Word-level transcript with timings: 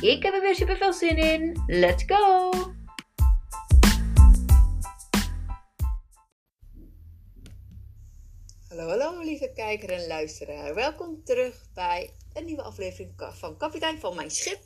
Ik 0.00 0.22
heb 0.22 0.34
er 0.34 0.40
weer 0.40 0.54
super 0.54 0.76
veel 0.76 0.92
zin 0.92 1.16
in. 1.16 1.62
Let's 1.66 2.04
go! 2.06 2.50
Hallo, 8.68 8.88
hallo 8.88 9.20
lieve 9.22 9.52
kijker 9.54 9.90
en 9.90 10.06
luisteraar. 10.06 10.74
Welkom 10.74 11.24
terug 11.24 11.54
bij 11.74 12.10
een 12.34 12.44
nieuwe 12.44 12.62
aflevering 12.62 13.12
van 13.16 13.56
Kapitein 13.56 13.98
van 13.98 14.14
Mijn 14.14 14.30
Schip. 14.30 14.62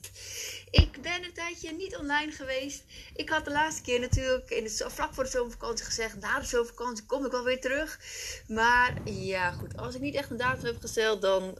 Ik 0.70 1.02
ben 1.02 1.24
een 1.24 1.32
tijdje 1.32 1.72
niet 1.72 1.96
online 1.96 2.32
geweest. 2.32 2.84
Ik 3.14 3.28
had 3.28 3.44
de 3.44 3.50
laatste 3.50 3.82
keer 3.82 4.00
natuurlijk 4.00 4.50
in 4.50 4.64
het, 4.64 4.84
vlak 4.88 5.14
voor 5.14 5.24
de 5.24 5.30
zomervakantie 5.30 5.84
gezegd... 5.84 6.20
na 6.20 6.40
de 6.40 6.46
zomervakantie 6.46 7.06
kom 7.06 7.24
ik 7.24 7.30
wel 7.30 7.44
weer 7.44 7.60
terug. 7.60 8.00
Maar 8.48 9.08
ja, 9.08 9.50
goed. 9.52 9.76
Als 9.76 9.94
ik 9.94 10.00
niet 10.00 10.14
echt 10.14 10.30
een 10.30 10.36
datum 10.36 10.64
heb 10.64 10.80
gesteld, 10.80 11.22
dan 11.22 11.58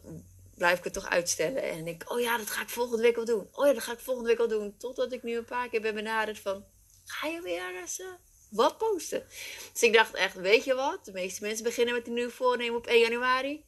blijf 0.54 0.78
ik 0.78 0.84
het 0.84 0.92
toch 0.92 1.08
uitstellen. 1.08 1.62
En 1.62 1.86
ik, 1.86 2.10
oh 2.10 2.20
ja, 2.20 2.36
dat 2.36 2.50
ga 2.50 2.62
ik 2.62 2.69
volgende 2.69 3.02
week 3.02 3.16
wel 3.16 3.24
doen. 3.24 3.48
Oh 3.52 3.66
ja, 3.66 3.72
dat 3.72 3.83
ga 3.83 3.92
ik 3.92 3.98
volgende 3.98 4.28
week 4.28 4.38
wel 4.38 4.48
doen. 4.48 4.77
Totdat 4.77 5.12
ik 5.12 5.22
nu 5.22 5.36
een 5.36 5.44
paar 5.44 5.69
keer 5.69 5.80
ben 5.80 5.94
benaderd 5.94 6.38
van, 6.38 6.64
ga 7.05 7.27
je 7.27 7.41
weer 7.41 7.80
eens 7.80 7.98
uh, 7.98 8.06
wat 8.50 8.78
posten? 8.78 9.27
Dus 9.72 9.83
ik 9.83 9.92
dacht 9.92 10.14
echt, 10.14 10.34
weet 10.34 10.64
je 10.64 10.74
wat? 10.74 11.05
De 11.05 11.12
meeste 11.12 11.42
mensen 11.42 11.64
beginnen 11.64 11.94
met 11.94 12.06
een 12.06 12.12
nieuw 12.12 12.30
voornemen 12.30 12.77
op 12.77 12.86
1 12.86 13.00
januari. 13.00 13.64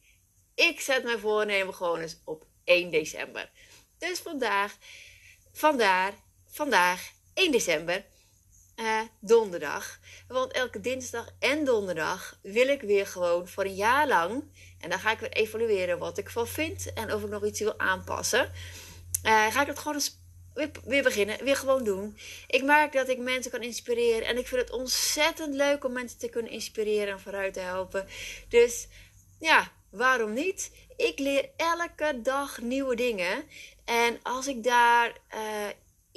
Ik 0.55 0.79
zet 0.79 1.03
mijn 1.03 1.19
voornemen 1.19 1.73
gewoon 1.73 1.99
eens 1.99 2.21
op 2.25 2.45
1 2.63 2.91
december. 2.91 3.51
Dus 3.97 4.19
vandaag, 4.19 4.77
vandaar, 5.51 6.13
vandaag 6.45 7.11
1 7.33 7.51
december 7.51 8.05
uh, 8.79 9.01
donderdag. 9.19 9.99
Want 10.27 10.51
elke 10.51 10.79
dinsdag 10.79 11.29
en 11.39 11.65
donderdag 11.65 12.39
wil 12.41 12.67
ik 12.67 12.81
weer 12.81 13.07
gewoon 13.07 13.47
voor 13.47 13.63
een 13.63 13.75
jaar 13.75 14.07
lang. 14.07 14.43
En 14.79 14.89
dan 14.89 14.99
ga 14.99 15.11
ik 15.11 15.19
weer 15.19 15.31
evalueren 15.31 15.99
wat 15.99 16.17
ik 16.17 16.29
van 16.29 16.47
vind 16.47 16.93
en 16.93 17.13
of 17.13 17.23
ik 17.23 17.29
nog 17.29 17.45
iets 17.45 17.59
wil 17.59 17.79
aanpassen. 17.79 18.51
Uh, 19.23 19.51
ga 19.51 19.61
ik 19.61 19.67
het 19.67 19.79
gewoon 19.79 19.93
eens 19.93 20.17
weer, 20.53 20.71
weer, 20.83 21.03
beginnen, 21.03 21.43
weer 21.43 21.55
gewoon 21.55 21.83
doen. 21.83 22.17
Ik 22.47 22.63
merk 22.63 22.93
dat 22.93 23.09
ik 23.09 23.17
mensen 23.17 23.51
kan 23.51 23.61
inspireren. 23.61 24.27
En 24.27 24.37
ik 24.37 24.47
vind 24.47 24.61
het 24.61 24.71
ontzettend 24.71 25.53
leuk 25.53 25.83
om 25.83 25.91
mensen 25.91 26.19
te 26.19 26.29
kunnen 26.29 26.51
inspireren 26.51 27.13
en 27.13 27.19
vooruit 27.19 27.53
te 27.53 27.59
helpen. 27.59 28.07
Dus 28.49 28.87
ja, 29.39 29.71
waarom 29.89 30.33
niet? 30.33 30.71
Ik 30.97 31.19
leer 31.19 31.49
elke 31.55 32.19
dag 32.21 32.61
nieuwe 32.61 32.95
dingen. 32.95 33.43
En 33.85 34.19
als 34.23 34.47
ik 34.47 34.63
daar 34.63 35.17
uh, 35.33 35.39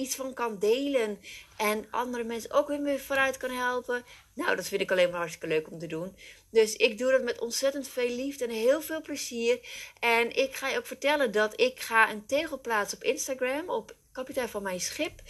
iets 0.01 0.15
van 0.15 0.35
kan 0.35 0.59
delen 0.59 1.21
en 1.57 1.87
andere 1.91 2.25
mensen 2.25 2.51
ook 2.51 2.69
weer 2.69 2.81
mee 2.81 2.99
vooruit 2.99 3.37
kan 3.37 3.51
helpen. 3.51 4.05
Nou, 4.35 4.57
dat 4.57 4.69
vind 4.69 4.81
ik 4.81 4.91
alleen 4.91 5.11
maar 5.11 5.19
hartstikke 5.19 5.47
leuk 5.47 5.71
om 5.71 5.79
te 5.79 5.87
doen. 5.87 6.17
Dus 6.51 6.77
ik 6.77 6.99
doe 6.99 7.11
dat 7.11 7.23
met 7.23 7.41
ontzettend 7.41 7.89
veel 7.89 8.09
liefde 8.09 8.45
en 8.45 8.51
heel 8.51 8.83
veel 8.83 9.01
plezier. 9.01 9.61
En 10.01 10.37
ik 10.37 10.55
ga 10.55 10.69
je 10.69 10.79
ook 10.79 10.87
vertellen 10.87 11.33
dat 11.33 11.61
ik 11.61 11.81
ga 11.81 12.11
een 12.11 12.27
tegel 12.27 12.61
plaatsen 12.61 12.99
op 12.99 13.05
Instagram, 13.05 13.69
op 13.69 13.95
kapitein 14.13 14.49
van 14.49 14.63
mijn 14.63 14.81
schip, 14.81 15.21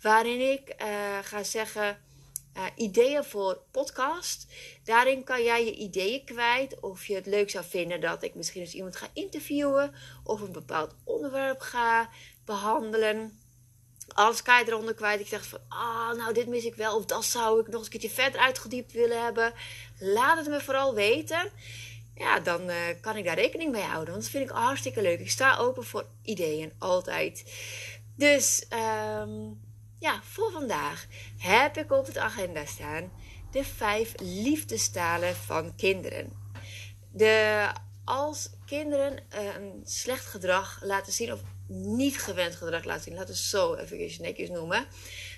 waarin 0.00 0.52
ik 0.52 0.74
uh, 0.82 1.18
ga 1.22 1.42
zeggen. 1.42 2.06
Uh, 2.56 2.64
ideeën 2.76 3.24
voor 3.24 3.62
podcast. 3.70 4.46
Daarin 4.84 5.24
kan 5.24 5.42
jij 5.42 5.64
je 5.64 5.74
ideeën 5.74 6.24
kwijt. 6.24 6.80
Of 6.80 7.06
je 7.06 7.14
het 7.14 7.26
leuk 7.26 7.50
zou 7.50 7.64
vinden 7.64 8.00
dat 8.00 8.22
ik 8.22 8.34
misschien 8.34 8.60
eens 8.60 8.74
iemand 8.74 8.96
ga 8.96 9.06
interviewen. 9.12 9.94
Of 10.24 10.40
een 10.40 10.52
bepaald 10.52 10.94
onderwerp 11.04 11.60
ga 11.60 12.10
behandelen 12.44 13.37
alles 14.14 14.42
kan 14.42 14.58
je 14.58 14.68
eronder 14.68 14.94
kwijt. 14.94 15.20
Ik 15.20 15.26
zeg 15.26 15.46
van, 15.46 15.58
ah, 15.68 16.12
nou 16.16 16.32
dit 16.32 16.46
mis 16.46 16.64
ik 16.64 16.74
wel. 16.74 16.96
Of 16.96 17.04
dat 17.04 17.24
zou 17.24 17.60
ik 17.60 17.68
nog 17.68 17.82
een 17.82 17.88
keertje 17.88 18.10
verder 18.10 18.40
uitgediept 18.40 18.92
willen 18.92 19.22
hebben. 19.22 19.52
Laat 19.98 20.38
het 20.38 20.48
me 20.48 20.60
vooral 20.60 20.94
weten. 20.94 21.50
Ja, 22.14 22.40
dan 22.40 22.70
uh, 22.70 22.76
kan 23.00 23.16
ik 23.16 23.24
daar 23.24 23.34
rekening 23.34 23.72
mee 23.72 23.82
houden. 23.82 24.10
Want 24.10 24.22
dat 24.22 24.32
vind 24.32 24.50
ik 24.50 24.56
hartstikke 24.56 25.02
leuk. 25.02 25.20
Ik 25.20 25.30
sta 25.30 25.56
open 25.56 25.84
voor 25.84 26.06
ideeën, 26.22 26.72
altijd. 26.78 27.44
Dus, 28.16 28.66
um, 29.20 29.60
ja, 29.98 30.20
voor 30.22 30.50
vandaag 30.50 31.06
heb 31.38 31.76
ik 31.76 31.92
op 31.92 32.06
het 32.06 32.18
agenda 32.18 32.64
staan 32.64 33.10
de 33.50 33.64
vijf 33.64 34.14
liefdestalen 34.16 35.36
van 35.36 35.74
kinderen. 35.76 36.32
De, 37.12 37.66
als 38.04 38.50
kinderen 38.66 39.24
uh, 39.34 39.54
een 39.54 39.80
slecht 39.84 40.26
gedrag 40.26 40.80
laten 40.82 41.12
zien 41.12 41.32
of 41.32 41.40
niet 41.68 42.18
gewend 42.18 42.54
gedrag 42.54 42.84
laten 42.84 43.02
zien. 43.02 43.14
Laten 43.14 43.34
we 43.34 43.40
zo 43.40 43.74
even 43.74 44.22
netjes 44.22 44.48
noemen. 44.48 44.86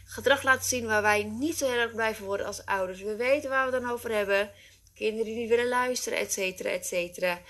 Gedrag 0.04 0.42
laten 0.42 0.68
zien 0.68 0.86
waar 0.86 1.02
wij 1.02 1.22
niet 1.22 1.58
zo 1.58 1.66
heel 1.66 1.78
erg 1.78 1.94
blij 1.94 2.14
van 2.14 2.26
worden 2.26 2.46
als 2.46 2.64
ouders. 2.64 3.00
We 3.00 3.16
weten 3.16 3.50
waar 3.50 3.66
we 3.66 3.72
het 3.72 3.82
dan 3.82 3.92
over 3.92 4.10
hebben. 4.10 4.50
Kinderen 4.94 5.24
die 5.24 5.36
niet 5.36 5.48
willen 5.48 5.68
luisteren, 5.68 6.18
et 6.18 6.32
cetera, 6.32 6.70
et 6.70 6.86
cetera. 6.86 7.41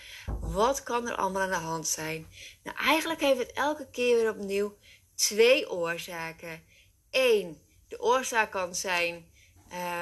Wat 0.40 0.82
kan 0.82 1.08
er 1.08 1.14
allemaal 1.14 1.42
aan 1.42 1.48
de 1.48 1.54
hand 1.54 1.88
zijn? 1.88 2.26
Nou, 2.62 2.76
eigenlijk 2.76 3.20
heeft 3.20 3.38
het 3.38 3.52
elke 3.52 3.86
keer 3.90 4.16
weer 4.16 4.30
opnieuw 4.30 4.76
twee 5.14 5.70
oorzaken. 5.70 6.62
Eén, 7.10 7.60
de 7.88 8.00
oorzaak 8.00 8.50
kan 8.50 8.74
zijn... 8.74 9.28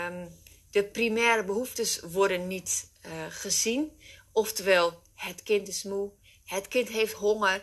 Um, 0.07 0.29
de 0.71 0.85
primaire 0.85 1.45
behoeftes 1.45 2.01
worden 2.01 2.47
niet 2.47 2.91
uh, 3.07 3.13
gezien. 3.29 4.01
Oftewel, 4.33 5.03
het 5.15 5.43
kind 5.43 5.69
is 5.69 5.83
moe, 5.83 6.11
het 6.45 6.69
kind 6.69 6.89
heeft 6.89 7.13
honger, 7.13 7.63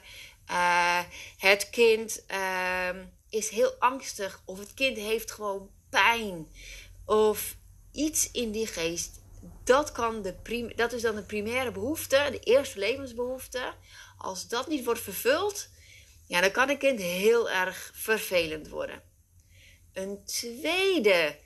uh, 0.50 1.04
het 1.38 1.70
kind 1.70 2.24
uh, 2.32 2.90
is 3.30 3.50
heel 3.50 3.76
angstig 3.80 4.42
of 4.46 4.60
het 4.60 4.74
kind 4.74 4.98
heeft 4.98 5.32
gewoon 5.32 5.70
pijn 5.90 6.48
of 7.06 7.56
iets 7.92 8.32
in 8.32 8.52
die 8.52 8.68
geest. 8.68 9.24
Dat, 9.64 9.92
kan 9.92 10.22
de 10.22 10.34
prim 10.34 10.76
dat 10.76 10.94
is 10.94 11.02
dan 11.02 11.16
de 11.16 11.24
primaire 11.24 11.72
behoefte, 11.72 12.28
de 12.32 12.40
eerste 12.40 12.80
levensbehoefte. 12.80 13.74
Als 14.18 14.48
dat 14.48 14.68
niet 14.68 14.86
wordt 14.86 15.02
vervuld, 15.02 15.70
ja, 16.28 16.42
dan 16.42 16.52
kan 16.52 16.70
een 16.70 16.78
kind 16.78 17.00
heel 17.00 17.50
erg 17.50 17.92
vervelend 17.94 18.68
worden. 18.68 19.02
Een 19.94 20.26
tweede 20.26 21.38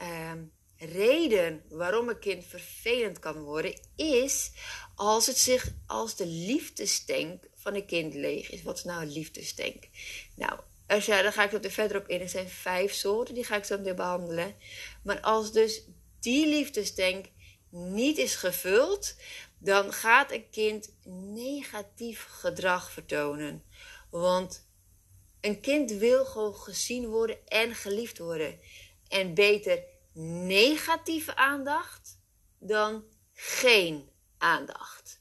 uh, 0.00 0.32
reden 0.76 1.62
waarom 1.68 2.08
een 2.08 2.18
kind 2.18 2.44
vervelend 2.46 3.18
kan 3.18 3.38
worden, 3.42 3.80
is 3.96 4.52
als 4.94 5.26
het 5.26 5.38
zich 5.38 5.72
als 5.86 6.16
de 6.16 6.26
liefdestank 6.26 7.44
van 7.60 7.74
een 7.74 7.86
kind 7.86 8.14
leeg 8.14 8.50
is. 8.50 8.62
Wat 8.62 8.76
is 8.76 8.84
nou 8.84 9.02
een 9.02 9.12
liefdestank? 9.12 9.88
Nou, 10.34 10.60
daar 10.86 11.32
ga 11.32 11.44
ik 11.44 11.64
er 11.64 11.70
verder 11.70 11.96
op 11.96 12.08
in. 12.08 12.20
Er 12.20 12.28
zijn 12.28 12.48
vijf 12.48 12.94
soorten, 12.94 13.34
die 13.34 13.44
ga 13.44 13.56
ik 13.56 13.64
zo 13.64 13.76
meteen 13.76 13.96
behandelen. 13.96 14.54
Maar 15.02 15.20
als 15.20 15.52
dus 15.52 15.82
die 16.20 16.46
liefdestank 16.46 17.26
niet 17.70 18.18
is 18.18 18.34
gevuld, 18.34 19.14
dan 19.58 19.92
gaat 19.92 20.32
een 20.32 20.50
kind 20.50 20.94
negatief 21.34 22.26
gedrag 22.30 22.90
vertonen. 22.90 23.64
Want 24.10 24.68
een 25.40 25.60
kind 25.60 25.90
wil 25.90 26.24
gewoon 26.24 26.54
gezien 26.54 27.06
worden 27.06 27.46
en 27.46 27.74
geliefd 27.74 28.18
worden. 28.18 28.60
En 29.08 29.34
beter 29.34 29.84
negatieve 30.46 31.36
aandacht 31.36 32.18
dan 32.58 33.04
geen 33.32 34.10
aandacht. 34.38 35.20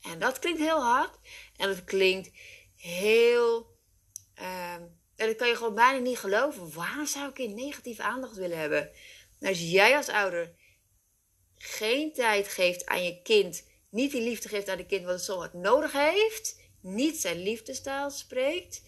En 0.00 0.18
dat 0.18 0.38
klinkt 0.38 0.60
heel 0.60 0.82
hard 0.82 1.18
en 1.60 1.68
dat 1.68 1.84
klinkt 1.84 2.30
heel. 2.76 3.78
En 4.34 5.26
dat 5.26 5.36
kan 5.36 5.48
je 5.48 5.56
gewoon 5.56 5.74
bijna 5.74 5.98
niet 5.98 6.18
geloven. 6.18 6.72
Waarom 6.72 7.06
zou 7.06 7.28
ik 7.28 7.38
in 7.38 7.54
negatieve 7.54 8.02
aandacht 8.02 8.36
willen 8.36 8.58
hebben? 8.58 8.90
Nou, 9.38 9.52
als 9.52 9.70
jij 9.70 9.96
als 9.96 10.08
ouder 10.08 10.54
geen 11.56 12.12
tijd 12.12 12.48
geeft 12.48 12.86
aan 12.86 13.04
je 13.04 13.22
kind, 13.22 13.66
niet 13.90 14.10
die 14.10 14.22
liefde 14.22 14.48
geeft 14.48 14.68
aan 14.68 14.78
het 14.78 14.86
kind 14.86 15.04
wat 15.04 15.14
het 15.14 15.22
zo 15.22 15.38
hard 15.38 15.52
nodig 15.52 15.92
heeft, 15.92 16.60
niet 16.80 17.20
zijn 17.20 17.42
liefdestaal 17.42 18.10
spreekt, 18.10 18.82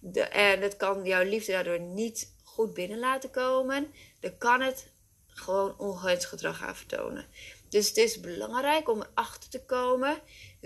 de, 0.00 0.22
en 0.22 0.60
het 0.60 0.76
kan 0.76 1.04
jouw 1.04 1.24
liefde 1.24 1.52
daardoor 1.52 1.80
niet 1.80 2.34
goed 2.42 2.74
binnen 2.74 2.98
laten 2.98 3.30
komen, 3.30 3.94
dan 4.20 4.38
kan 4.38 4.60
het 4.60 4.92
gewoon 5.26 5.78
ongewenst 5.78 6.26
gedrag 6.26 6.56
gaan 6.56 6.76
vertonen. 6.76 7.26
Dus 7.68 7.88
het 7.88 7.96
is 7.96 8.20
belangrijk 8.20 8.88
om 8.88 9.02
erachter 9.02 9.50
te 9.50 9.64
komen 9.64 10.22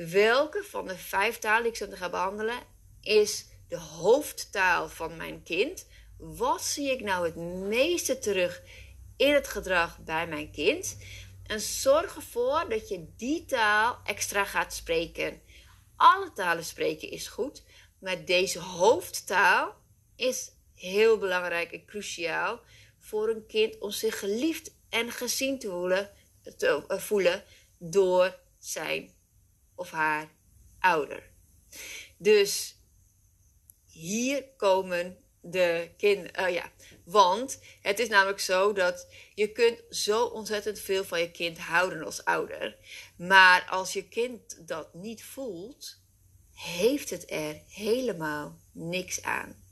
welke 0.08 0.64
van 0.64 0.87
de 0.87 0.97
vijf 0.97 1.38
talen 1.38 1.62
die 1.62 1.70
ik 1.73 1.76
zo 1.76 1.87
ga 1.91 2.11
behandelen 2.11 2.58
is 3.00 3.47
de 3.69 3.79
hoofdtaal 3.79 4.88
van 4.88 5.17
mijn 5.17 5.43
kind. 5.43 5.87
Wat 6.17 6.62
zie 6.62 6.91
ik 6.91 7.00
nou 7.00 7.25
het 7.26 7.37
meeste 7.69 8.19
terug 8.19 8.62
in 9.17 9.35
het 9.35 9.49
gedrag 9.49 9.99
bij 9.99 10.26
mijn 10.26 10.50
kind? 10.50 10.97
En 11.47 11.61
zorg 11.61 12.17
ervoor 12.17 12.69
dat 12.69 12.88
je 12.88 13.06
die 13.17 13.44
taal 13.44 13.99
extra 14.05 14.44
gaat 14.44 14.75
spreken. 14.75 15.41
Alle 15.97 16.32
talen 16.32 16.64
spreken 16.64 17.11
is 17.11 17.29
goed, 17.29 17.62
maar 17.99 18.25
deze 18.25 18.58
hoofdtaal 18.58 19.76
is 20.17 20.50
heel 20.75 21.19
belangrijk 21.19 21.73
en 21.73 21.85
cruciaal 21.85 22.61
voor 22.99 23.29
een 23.29 23.47
kind 23.47 23.79
om 23.79 23.91
zich 23.91 24.19
geliefd 24.19 24.75
en 24.88 25.11
gezien 25.11 25.58
te 25.58 25.69
voelen, 25.69 26.11
te 26.56 26.85
eh, 26.88 26.99
voelen 26.99 27.44
door 27.79 28.38
zijn 28.58 29.11
of 29.80 29.90
haar 29.90 30.28
ouder. 30.78 31.22
Dus 32.16 32.76
hier 33.86 34.44
komen 34.56 35.18
de 35.40 35.90
kinderen. 35.96 36.48
Uh, 36.48 36.54
ja, 36.54 36.72
want 37.04 37.60
het 37.80 37.98
is 37.98 38.08
namelijk 38.08 38.40
zo 38.40 38.72
dat 38.72 39.06
je 39.34 39.52
kunt 39.52 39.82
zo 39.90 40.24
ontzettend 40.24 40.78
veel 40.78 41.04
van 41.04 41.20
je 41.20 41.30
kind 41.30 41.58
houden 41.58 42.04
als 42.04 42.24
ouder. 42.24 42.76
Maar 43.16 43.66
als 43.70 43.92
je 43.92 44.08
kind 44.08 44.68
dat 44.68 44.94
niet 44.94 45.24
voelt, 45.24 46.00
heeft 46.52 47.10
het 47.10 47.30
er 47.30 47.62
helemaal 47.68 48.58
niks 48.72 49.22
aan. 49.22 49.64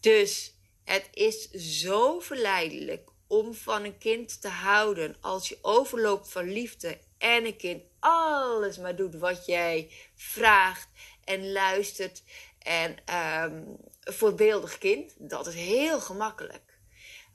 Dus 0.00 0.54
het 0.84 1.08
is 1.12 1.50
zo 1.50 2.20
verleidelijk 2.20 3.08
om 3.26 3.54
van 3.54 3.84
een 3.84 3.98
kind 3.98 4.40
te 4.40 4.48
houden 4.48 5.16
als 5.20 5.48
je 5.48 5.58
overloopt 5.62 6.32
van 6.32 6.52
liefde 6.52 6.98
en 7.18 7.46
een 7.46 7.56
kind 7.56 7.82
alles 7.98 8.78
maar 8.78 8.96
doet 8.96 9.14
wat 9.14 9.46
jij 9.46 9.90
vraagt 10.14 10.88
en 11.24 11.52
luistert 11.52 12.22
en 12.58 13.14
um, 13.42 13.76
voorbeeldig 14.00 14.78
kind, 14.78 15.14
dat 15.18 15.46
is 15.46 15.54
heel 15.54 16.00
gemakkelijk. 16.00 16.78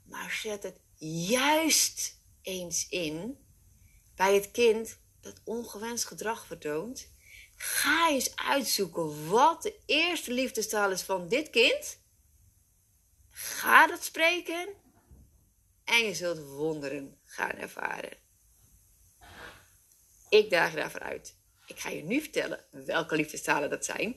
Maar 0.04 0.30
zet 0.30 0.62
het 0.62 0.80
juist 1.28 2.18
eens 2.42 2.88
in 2.88 3.38
bij 4.14 4.34
het 4.34 4.50
kind 4.50 4.98
dat 5.20 5.40
ongewenst 5.44 6.04
gedrag 6.04 6.46
vertoont. 6.46 7.12
Ga 7.56 8.10
eens 8.10 8.36
uitzoeken 8.36 9.28
wat 9.28 9.62
de 9.62 9.78
eerste 9.86 10.32
liefdestaal 10.32 10.90
is 10.90 11.02
van 11.02 11.28
dit 11.28 11.50
kind. 11.50 11.98
Ga 13.30 13.86
dat 13.86 14.04
spreken 14.04 14.68
en 15.84 16.04
je 16.04 16.14
zult 16.14 16.38
wonderen 16.38 17.18
gaan 17.24 17.50
ervaren. 17.50 18.18
Ik 20.30 20.50
daag 20.50 20.74
daarvoor 20.74 21.00
uit. 21.00 21.36
Ik 21.66 21.78
ga 21.78 21.88
je 21.88 22.02
nu 22.02 22.20
vertellen 22.20 22.64
welke 22.70 23.16
liefdestalen 23.16 23.70
dat 23.70 23.84
zijn. 23.84 24.16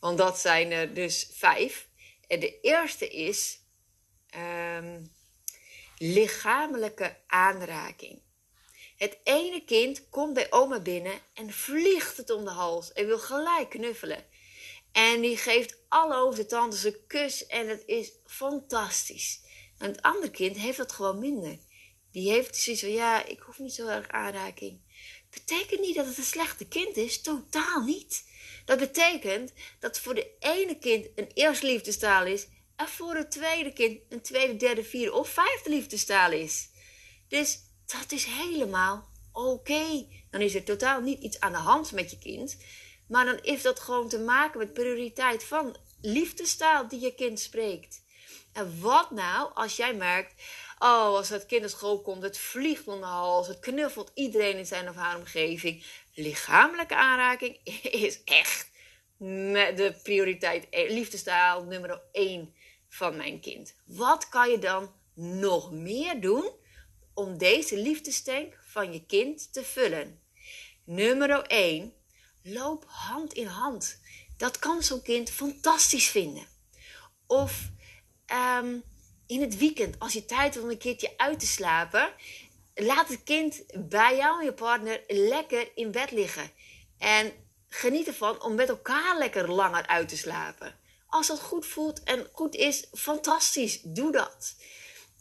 Want 0.00 0.18
dat 0.18 0.38
zijn 0.38 0.70
er 0.70 0.94
dus 0.94 1.28
vijf. 1.32 1.88
En 2.26 2.40
de 2.40 2.60
eerste 2.60 3.08
is 3.08 3.58
um, 4.36 5.12
lichamelijke 5.98 7.16
aanraking. 7.26 8.22
Het 8.96 9.18
ene 9.24 9.64
kind 9.64 10.08
komt 10.08 10.34
bij 10.34 10.52
oma 10.52 10.80
binnen 10.80 11.20
en 11.34 11.52
vliegt 11.52 12.16
het 12.16 12.30
om 12.30 12.44
de 12.44 12.50
hals 12.50 12.92
en 12.92 13.06
wil 13.06 13.18
gelijk 13.18 13.70
knuffelen. 13.70 14.24
En 14.92 15.20
die 15.20 15.36
geeft 15.36 15.76
alle 15.88 16.16
over 16.16 16.38
de 16.38 16.46
tanden 16.46 16.86
een 16.86 17.06
kus 17.06 17.46
en 17.46 17.68
het 17.68 17.82
is 17.86 18.12
fantastisch. 18.26 19.40
En 19.78 19.90
het 19.90 20.02
andere 20.02 20.30
kind 20.30 20.56
heeft 20.56 20.76
dat 20.76 20.92
gewoon 20.92 21.18
minder. 21.18 21.58
Die 22.10 22.30
heeft 22.30 22.56
zoiets 22.56 22.82
van, 22.82 22.92
ja, 22.92 23.24
ik 23.24 23.40
hoef 23.40 23.58
niet 23.58 23.74
zo 23.74 23.86
erg 23.86 24.08
aanraking. 24.08 24.80
Betekent 25.34 25.80
niet 25.80 25.94
dat 25.94 26.06
het 26.06 26.18
een 26.18 26.24
slechte 26.24 26.68
kind 26.68 26.96
is, 26.96 27.20
totaal 27.20 27.82
niet. 27.82 28.24
Dat 28.64 28.78
betekent 28.78 29.52
dat 29.78 30.00
voor 30.00 30.14
de 30.14 30.30
ene 30.38 30.78
kind 30.78 31.06
een 31.14 31.30
eerste 31.34 31.66
liefdestaal 31.66 32.26
is 32.26 32.46
en 32.76 32.88
voor 32.88 33.14
het 33.14 33.30
tweede 33.30 33.72
kind 33.72 34.00
een 34.08 34.22
tweede, 34.22 34.56
derde, 34.56 34.84
vierde 34.84 35.12
of 35.12 35.28
vijfde 35.28 35.70
liefdestaal 35.70 36.32
is. 36.32 36.68
Dus 37.28 37.58
dat 37.86 38.12
is 38.12 38.24
helemaal 38.24 39.08
oké. 39.32 40.06
Dan 40.30 40.40
is 40.40 40.54
er 40.54 40.64
totaal 40.64 41.00
niet 41.00 41.22
iets 41.22 41.40
aan 41.40 41.52
de 41.52 41.58
hand 41.58 41.92
met 41.92 42.10
je 42.10 42.18
kind. 42.18 42.56
Maar 43.08 43.24
dan 43.24 43.38
heeft 43.42 43.62
dat 43.62 43.80
gewoon 43.80 44.08
te 44.08 44.18
maken 44.18 44.58
met 44.58 44.72
prioriteit 44.72 45.44
van 45.44 45.76
liefdestaal 46.00 46.88
die 46.88 47.00
je 47.00 47.14
kind 47.14 47.40
spreekt. 47.40 48.02
En 48.52 48.80
wat 48.80 49.10
nou 49.10 49.50
als 49.54 49.76
jij 49.76 49.94
merkt, 49.94 50.42
oh, 50.78 51.16
als 51.16 51.28
het 51.28 51.46
kind 51.46 51.60
naar 51.60 51.70
school 51.70 52.02
komt, 52.02 52.22
het 52.22 52.38
vliegt 52.38 52.88
om 52.88 53.00
de 53.00 53.06
hals, 53.06 53.48
het 53.48 53.60
knuffelt 53.60 54.10
iedereen 54.14 54.56
in 54.56 54.66
zijn 54.66 54.88
of 54.88 54.94
haar 54.94 55.16
omgeving. 55.16 55.84
Lichamelijke 56.14 56.96
aanraking 56.96 57.58
is 58.04 58.24
echt 58.24 58.72
de 59.18 59.94
prioriteit, 60.02 60.68
eh, 60.68 60.90
liefdestaal 60.90 61.64
nummer 61.64 62.00
1 62.12 62.54
van 62.88 63.16
mijn 63.16 63.40
kind. 63.40 63.74
Wat 63.84 64.28
kan 64.28 64.50
je 64.50 64.58
dan 64.58 64.92
nog 65.14 65.72
meer 65.72 66.20
doen 66.20 66.50
om 67.14 67.38
deze 67.38 67.76
liefdestank 67.76 68.58
van 68.66 68.92
je 68.92 69.06
kind 69.06 69.52
te 69.52 69.64
vullen? 69.64 70.20
Nummer 70.84 71.42
1. 71.42 71.92
Loop 72.42 72.84
hand 72.86 73.32
in 73.32 73.46
hand. 73.46 74.00
Dat 74.36 74.58
kan 74.58 74.82
zo'n 74.82 75.02
kind 75.02 75.30
fantastisch 75.30 76.08
vinden. 76.08 76.46
Of 77.26 77.70
um, 78.60 78.82
in 79.34 79.40
het 79.40 79.58
weekend, 79.58 79.98
als 79.98 80.12
je 80.12 80.24
tijd 80.24 80.54
hebt 80.54 80.64
om 80.64 80.70
een 80.70 80.78
keertje 80.78 81.14
uit 81.16 81.40
te 81.40 81.46
slapen, 81.46 82.08
laat 82.74 83.08
het 83.08 83.22
kind 83.24 83.62
bij 83.74 84.16
jou 84.16 84.38
en 84.38 84.44
je 84.44 84.52
partner 84.52 85.02
lekker 85.06 85.68
in 85.74 85.90
bed 85.90 86.10
liggen. 86.10 86.50
En 86.98 87.32
geniet 87.68 88.06
ervan 88.06 88.42
om 88.42 88.54
met 88.54 88.68
elkaar 88.68 89.18
lekker 89.18 89.50
langer 89.50 89.86
uit 89.86 90.08
te 90.08 90.16
slapen. 90.16 90.78
Als 91.06 91.26
dat 91.26 91.40
goed 91.40 91.66
voelt 91.66 92.02
en 92.02 92.28
goed 92.32 92.54
is, 92.54 92.86
fantastisch, 92.92 93.80
doe 93.82 94.12
dat. 94.12 94.54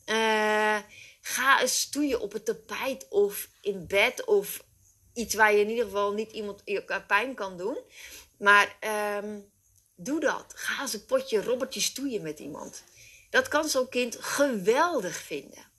Uh, 0.06 0.78
ga 1.22 1.62
eens 1.62 1.80
stoeien 1.80 2.22
op 2.22 2.32
het 2.34 2.46
tapijt 2.46 3.08
of 3.10 3.50
in 3.62 3.88
bed 3.88 4.26
of 4.26 4.64
iets 5.14 5.36
waar 5.36 5.54
je 5.54 5.60
in 5.60 5.70
ieder 5.70 5.86
geval 5.86 6.14
niet 6.14 6.32
iemand 6.32 6.64
pijn 7.08 7.36
kan 7.36 7.58
doen. 7.58 7.78
Maar 8.38 8.78
um, 9.24 9.52
doe 9.96 10.20
dat. 10.20 10.54
Ga 10.56 10.82
eens 10.82 10.94
een 10.94 11.06
potje 11.06 11.44
robbertje 11.44 11.82
stoeien 11.82 12.22
met 12.22 12.40
iemand. 12.40 12.84
Dat 13.34 13.48
kan 13.48 13.70
zo'n 13.70 13.90
kind 13.90 14.18
geweldig 14.20 15.16
vinden. 15.16 15.72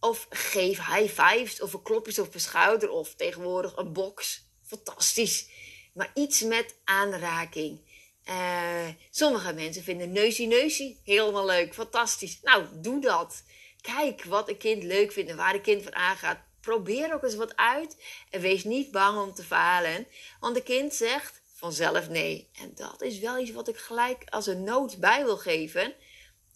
Of 0.00 0.26
geef 0.30 0.86
high 0.86 1.22
fives 1.22 1.60
of 1.60 1.72
een 1.72 1.82
klopjes 1.82 2.18
op 2.18 2.32
de 2.32 2.38
schouder 2.38 2.90
of 2.90 3.14
tegenwoordig 3.14 3.76
een 3.76 3.92
box. 3.92 4.44
Fantastisch. 4.62 5.48
Maar 5.94 6.10
iets 6.14 6.40
met 6.42 6.76
aanraking. 6.84 7.80
Uh, 8.28 8.88
sommige 9.10 9.52
mensen 9.52 9.82
vinden 9.82 10.12
neusie 10.12 10.46
neusie 10.46 11.00
helemaal 11.04 11.46
leuk. 11.46 11.74
Fantastisch. 11.74 12.38
Nou, 12.42 12.66
doe 12.72 13.00
dat. 13.00 13.42
Kijk 13.80 14.24
wat 14.24 14.48
een 14.48 14.58
kind 14.58 14.82
leuk 14.82 15.12
vindt 15.12 15.30
en 15.30 15.36
waar 15.36 15.54
een 15.54 15.60
kind 15.60 15.82
van 15.82 15.94
aangaat. 15.94 16.38
Probeer 16.60 17.14
ook 17.14 17.22
eens 17.22 17.34
wat 17.34 17.56
uit 17.56 17.96
en 18.30 18.40
wees 18.40 18.64
niet 18.64 18.90
bang 18.90 19.18
om 19.18 19.34
te 19.34 19.44
falen. 19.44 20.06
Want 20.40 20.56
een 20.56 20.62
kind 20.62 20.94
zegt 20.94 21.42
vanzelf 21.54 22.08
nee. 22.08 22.50
En 22.52 22.72
dat 22.74 23.02
is 23.02 23.18
wel 23.18 23.38
iets 23.38 23.52
wat 23.52 23.68
ik 23.68 23.76
gelijk 23.76 24.24
als 24.28 24.46
een 24.46 24.64
noot 24.64 24.98
bij 24.98 25.24
wil 25.24 25.36
geven 25.36 25.94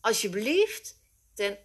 alsjeblieft, 0.00 1.00
ten 1.35 1.59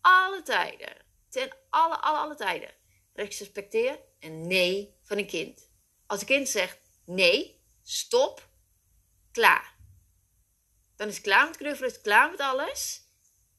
alle 0.00 0.42
tijden, 0.42 0.96
ten 1.28 1.56
alle, 1.70 2.00
alle, 2.00 2.18
alle 2.18 2.34
tijden, 2.34 2.74
respecteer 3.12 3.98
een 4.20 4.46
nee 4.46 4.98
van 5.02 5.18
een 5.18 5.26
kind. 5.26 5.70
Als 6.06 6.20
een 6.20 6.26
kind 6.26 6.48
zegt 6.48 6.78
nee, 7.04 7.60
stop, 7.82 8.48
klaar. 9.32 9.74
Dan 10.96 11.08
is 11.08 11.14
het 11.14 11.22
klaar 11.22 11.46
met 11.46 11.56
knuffelen, 11.56 11.88
is 11.88 11.96
het 11.96 12.04
klaar 12.04 12.30
met 12.30 12.40
alles. 12.40 13.00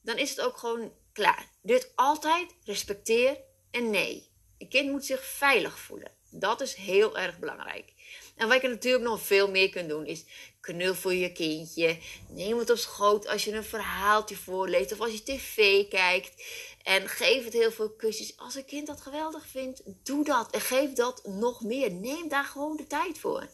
Dan 0.01 0.17
is 0.17 0.29
het 0.29 0.41
ook 0.41 0.57
gewoon 0.57 0.93
klaar. 1.11 1.51
Dus 1.61 1.87
altijd 1.95 2.55
respecteer 2.63 3.39
een 3.71 3.89
nee. 3.89 4.35
Een 4.57 4.69
kind 4.69 4.91
moet 4.91 5.05
zich 5.05 5.25
veilig 5.25 5.79
voelen. 5.79 6.11
Dat 6.29 6.61
is 6.61 6.73
heel 6.73 7.17
erg 7.17 7.39
belangrijk. 7.39 7.93
En 8.37 8.47
wat 8.47 8.61
je 8.61 8.67
natuurlijk 8.67 9.03
nog 9.03 9.21
veel 9.21 9.49
meer 9.49 9.69
kunt 9.69 9.89
doen 9.89 10.05
is 10.05 10.25
knuffel 10.59 11.09
je 11.09 11.31
kindje. 11.31 11.97
Neem 12.29 12.57
het 12.57 12.69
op 12.69 12.77
schoot 12.77 13.27
als 13.27 13.43
je 13.43 13.51
een 13.51 13.63
verhaaltje 13.63 14.35
voorleest 14.35 14.91
of 14.91 14.99
als 14.99 15.11
je 15.11 15.23
tv 15.23 15.87
kijkt. 15.87 16.43
En 16.83 17.07
geef 17.07 17.43
het 17.43 17.53
heel 17.53 17.71
veel 17.71 17.89
kusjes. 17.89 18.37
Als 18.37 18.55
een 18.55 18.65
kind 18.65 18.87
dat 18.87 19.01
geweldig 19.01 19.47
vindt, 19.47 19.81
doe 20.03 20.23
dat. 20.23 20.51
En 20.51 20.61
geef 20.61 20.93
dat 20.93 21.25
nog 21.25 21.61
meer. 21.61 21.91
Neem 21.91 22.27
daar 22.27 22.45
gewoon 22.45 22.77
de 22.77 22.87
tijd 22.87 23.19
voor. 23.19 23.47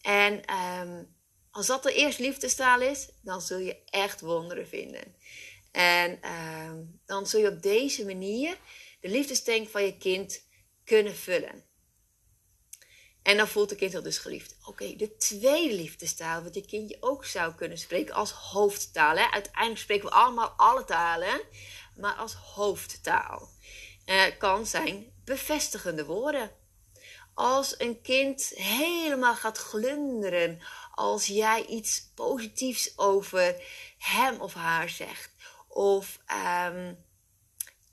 En 0.00 0.44
ehm, 0.44 1.02
als 1.50 1.66
dat 1.66 1.82
de 1.82 1.94
eerste 1.94 2.22
liefdestaal 2.22 2.80
is, 2.80 3.08
dan 3.22 3.40
zul 3.40 3.58
je 3.58 3.76
echt 3.84 4.20
wonderen 4.20 4.68
vinden. 4.68 5.14
En 5.72 6.22
ehm, 6.22 6.82
dan 7.06 7.26
zul 7.26 7.40
je 7.40 7.48
op 7.48 7.62
deze 7.62 8.04
manier 8.04 8.56
de 9.00 9.08
liefdestank 9.08 9.68
van 9.68 9.84
je 9.84 9.96
kind 9.96 10.42
kunnen 10.84 11.16
vullen. 11.16 11.64
En 13.26 13.36
dan 13.36 13.48
voelt 13.48 13.70
het 13.70 13.78
kind 13.78 13.92
zich 13.92 14.02
dus 14.02 14.18
geliefd. 14.18 14.56
Oké, 14.64 14.96
de 14.96 15.16
tweede 15.16 15.74
liefdestaal, 15.74 16.42
wat 16.42 16.54
je 16.54 16.66
kindje 16.66 16.96
ook 17.00 17.24
zou 17.24 17.54
kunnen 17.54 17.78
spreken 17.78 18.14
als 18.14 18.30
hoofdtaal. 18.30 19.16
Hè? 19.16 19.30
Uiteindelijk 19.30 19.78
spreken 19.78 20.08
we 20.08 20.14
allemaal 20.14 20.48
alle 20.48 20.84
talen, 20.84 21.40
maar 21.96 22.14
als 22.14 22.34
hoofdtaal. 22.34 23.48
Uh, 24.06 24.22
kan 24.38 24.66
zijn 24.66 25.12
bevestigende 25.24 26.04
woorden. 26.04 26.50
Als 27.34 27.74
een 27.78 28.00
kind 28.02 28.52
helemaal 28.54 29.34
gaat 29.34 29.58
glunderen 29.58 30.60
als 30.94 31.26
jij 31.26 31.64
iets 31.64 32.10
positiefs 32.14 32.98
over 32.98 33.62
hem 33.98 34.40
of 34.40 34.54
haar 34.54 34.88
zegt. 34.88 35.30
Of 35.68 36.18
um, 36.66 37.04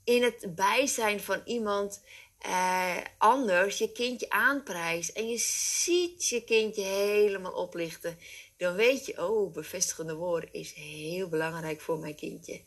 in 0.04 0.22
het 0.22 0.54
bijzijn 0.54 1.20
van 1.20 1.40
iemand 1.44 2.02
uh, 2.46 2.96
anders 3.18 3.78
je 3.78 3.92
kindje 3.92 4.30
aanprijst. 4.30 5.08
En 5.10 5.28
je 5.28 5.38
ziet 5.38 6.28
je 6.28 6.44
kindje 6.44 6.82
helemaal 6.82 7.52
oplichten. 7.52 8.18
dan 8.56 8.74
weet 8.74 9.06
je, 9.06 9.26
oh, 9.26 9.52
bevestigende 9.52 10.14
woorden 10.14 10.52
is 10.52 10.72
heel 10.72 11.28
belangrijk 11.28 11.80
voor 11.80 11.98
mijn 11.98 12.16
kindje. 12.16 12.60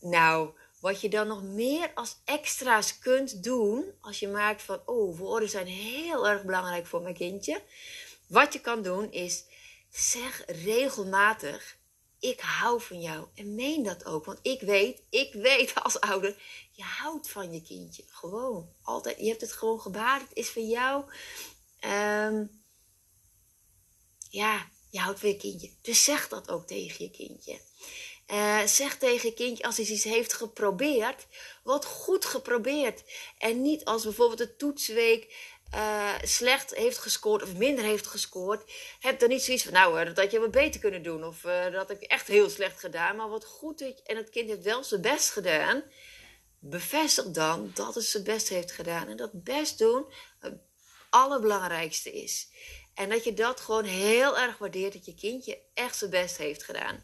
Nou, 0.00 0.50
wat 0.80 1.00
je 1.00 1.08
dan 1.08 1.26
nog 1.26 1.42
meer 1.42 1.90
als 1.94 2.16
extra's 2.24 2.98
kunt 2.98 3.44
doen, 3.44 3.92
als 4.00 4.18
je 4.18 4.28
maakt 4.28 4.62
van, 4.62 4.82
oh, 4.86 5.18
woorden 5.18 5.48
zijn 5.48 5.66
heel 5.66 6.28
erg 6.28 6.44
belangrijk 6.44 6.86
voor 6.86 7.02
mijn 7.02 7.14
kindje. 7.14 7.62
Wat 8.28 8.52
je 8.52 8.60
kan 8.60 8.82
doen 8.82 9.12
is, 9.12 9.44
zeg 9.90 10.42
regelmatig, 10.46 11.76
ik 12.22 12.40
hou 12.40 12.80
van 12.80 13.00
jou. 13.00 13.26
En 13.34 13.54
meen 13.54 13.82
dat 13.82 14.04
ook, 14.04 14.24
want 14.24 14.38
ik 14.42 14.60
weet, 14.60 15.02
ik 15.10 15.32
weet 15.32 15.74
als 15.74 16.00
ouder, 16.00 16.36
je 16.72 16.82
houdt 16.82 17.30
van 17.30 17.52
je 17.52 17.62
kindje. 17.62 18.04
Gewoon, 18.08 18.68
altijd. 18.82 19.18
Je 19.18 19.28
hebt 19.28 19.40
het 19.40 19.52
gewoon 19.52 19.80
gebaard, 19.80 20.28
het 20.28 20.36
is 20.36 20.50
van 20.50 20.68
jou. 20.68 21.04
Um, 21.84 22.62
ja, 24.30 24.70
je 24.90 24.98
houdt 24.98 25.20
van 25.20 25.28
je 25.28 25.36
kindje. 25.36 25.70
Dus 25.82 26.04
zeg 26.04 26.28
dat 26.28 26.50
ook 26.50 26.66
tegen 26.66 27.04
je 27.04 27.10
kindje. 27.10 27.60
Uh, 28.26 28.66
zeg 28.66 28.96
tegen 28.98 29.28
je 29.28 29.34
kindje 29.34 29.64
als 29.64 29.76
hij 29.76 29.86
iets 29.86 30.04
heeft 30.04 30.32
geprobeerd, 30.32 31.26
wat 31.62 31.84
goed 31.84 32.24
geprobeerd. 32.24 33.02
En 33.38 33.62
niet 33.62 33.84
als 33.84 34.02
bijvoorbeeld 34.02 34.38
de 34.38 34.56
toetsweek 34.56 35.50
uh, 35.74 36.14
slecht 36.22 36.74
heeft 36.74 36.98
gescoord 36.98 37.42
of 37.42 37.54
minder 37.54 37.84
heeft 37.84 38.06
gescoord. 38.06 38.72
Heb 39.00 39.20
dan 39.20 39.28
niet 39.28 39.42
zoiets 39.42 39.64
van, 39.64 39.72
nou, 39.72 40.04
dat 40.04 40.16
had 40.16 40.30
je 40.30 40.40
wat 40.40 40.50
beter 40.50 40.80
kunnen 40.80 41.02
doen. 41.02 41.24
Of 41.24 41.40
dat 41.72 41.90
ik 41.90 42.02
echt 42.02 42.26
heel 42.26 42.50
slecht 42.50 42.80
gedaan. 42.80 43.16
Maar 43.16 43.28
wat 43.28 43.44
goed 43.44 43.80
en 44.04 44.16
het 44.16 44.30
kind 44.30 44.48
heeft 44.48 44.62
wel 44.62 44.84
zijn 44.84 45.00
best 45.00 45.30
gedaan. 45.30 45.82
Bevestig 46.64 47.30
dan 47.30 47.70
dat 47.74 47.94
het 47.94 48.04
zijn 48.04 48.24
best 48.24 48.48
heeft 48.48 48.72
gedaan. 48.72 49.08
En 49.08 49.16
dat 49.16 49.44
best 49.44 49.78
doen 49.78 50.04
het 50.38 50.54
allerbelangrijkste 51.10 52.12
is. 52.12 52.48
En 52.94 53.08
dat 53.08 53.24
je 53.24 53.34
dat 53.34 53.60
gewoon 53.60 53.84
heel 53.84 54.38
erg 54.38 54.58
waardeert, 54.58 54.92
dat 54.92 55.04
je 55.04 55.14
kindje 55.14 55.58
echt 55.74 55.96
zijn 55.96 56.10
best 56.10 56.36
heeft 56.36 56.64
gedaan. 56.64 57.02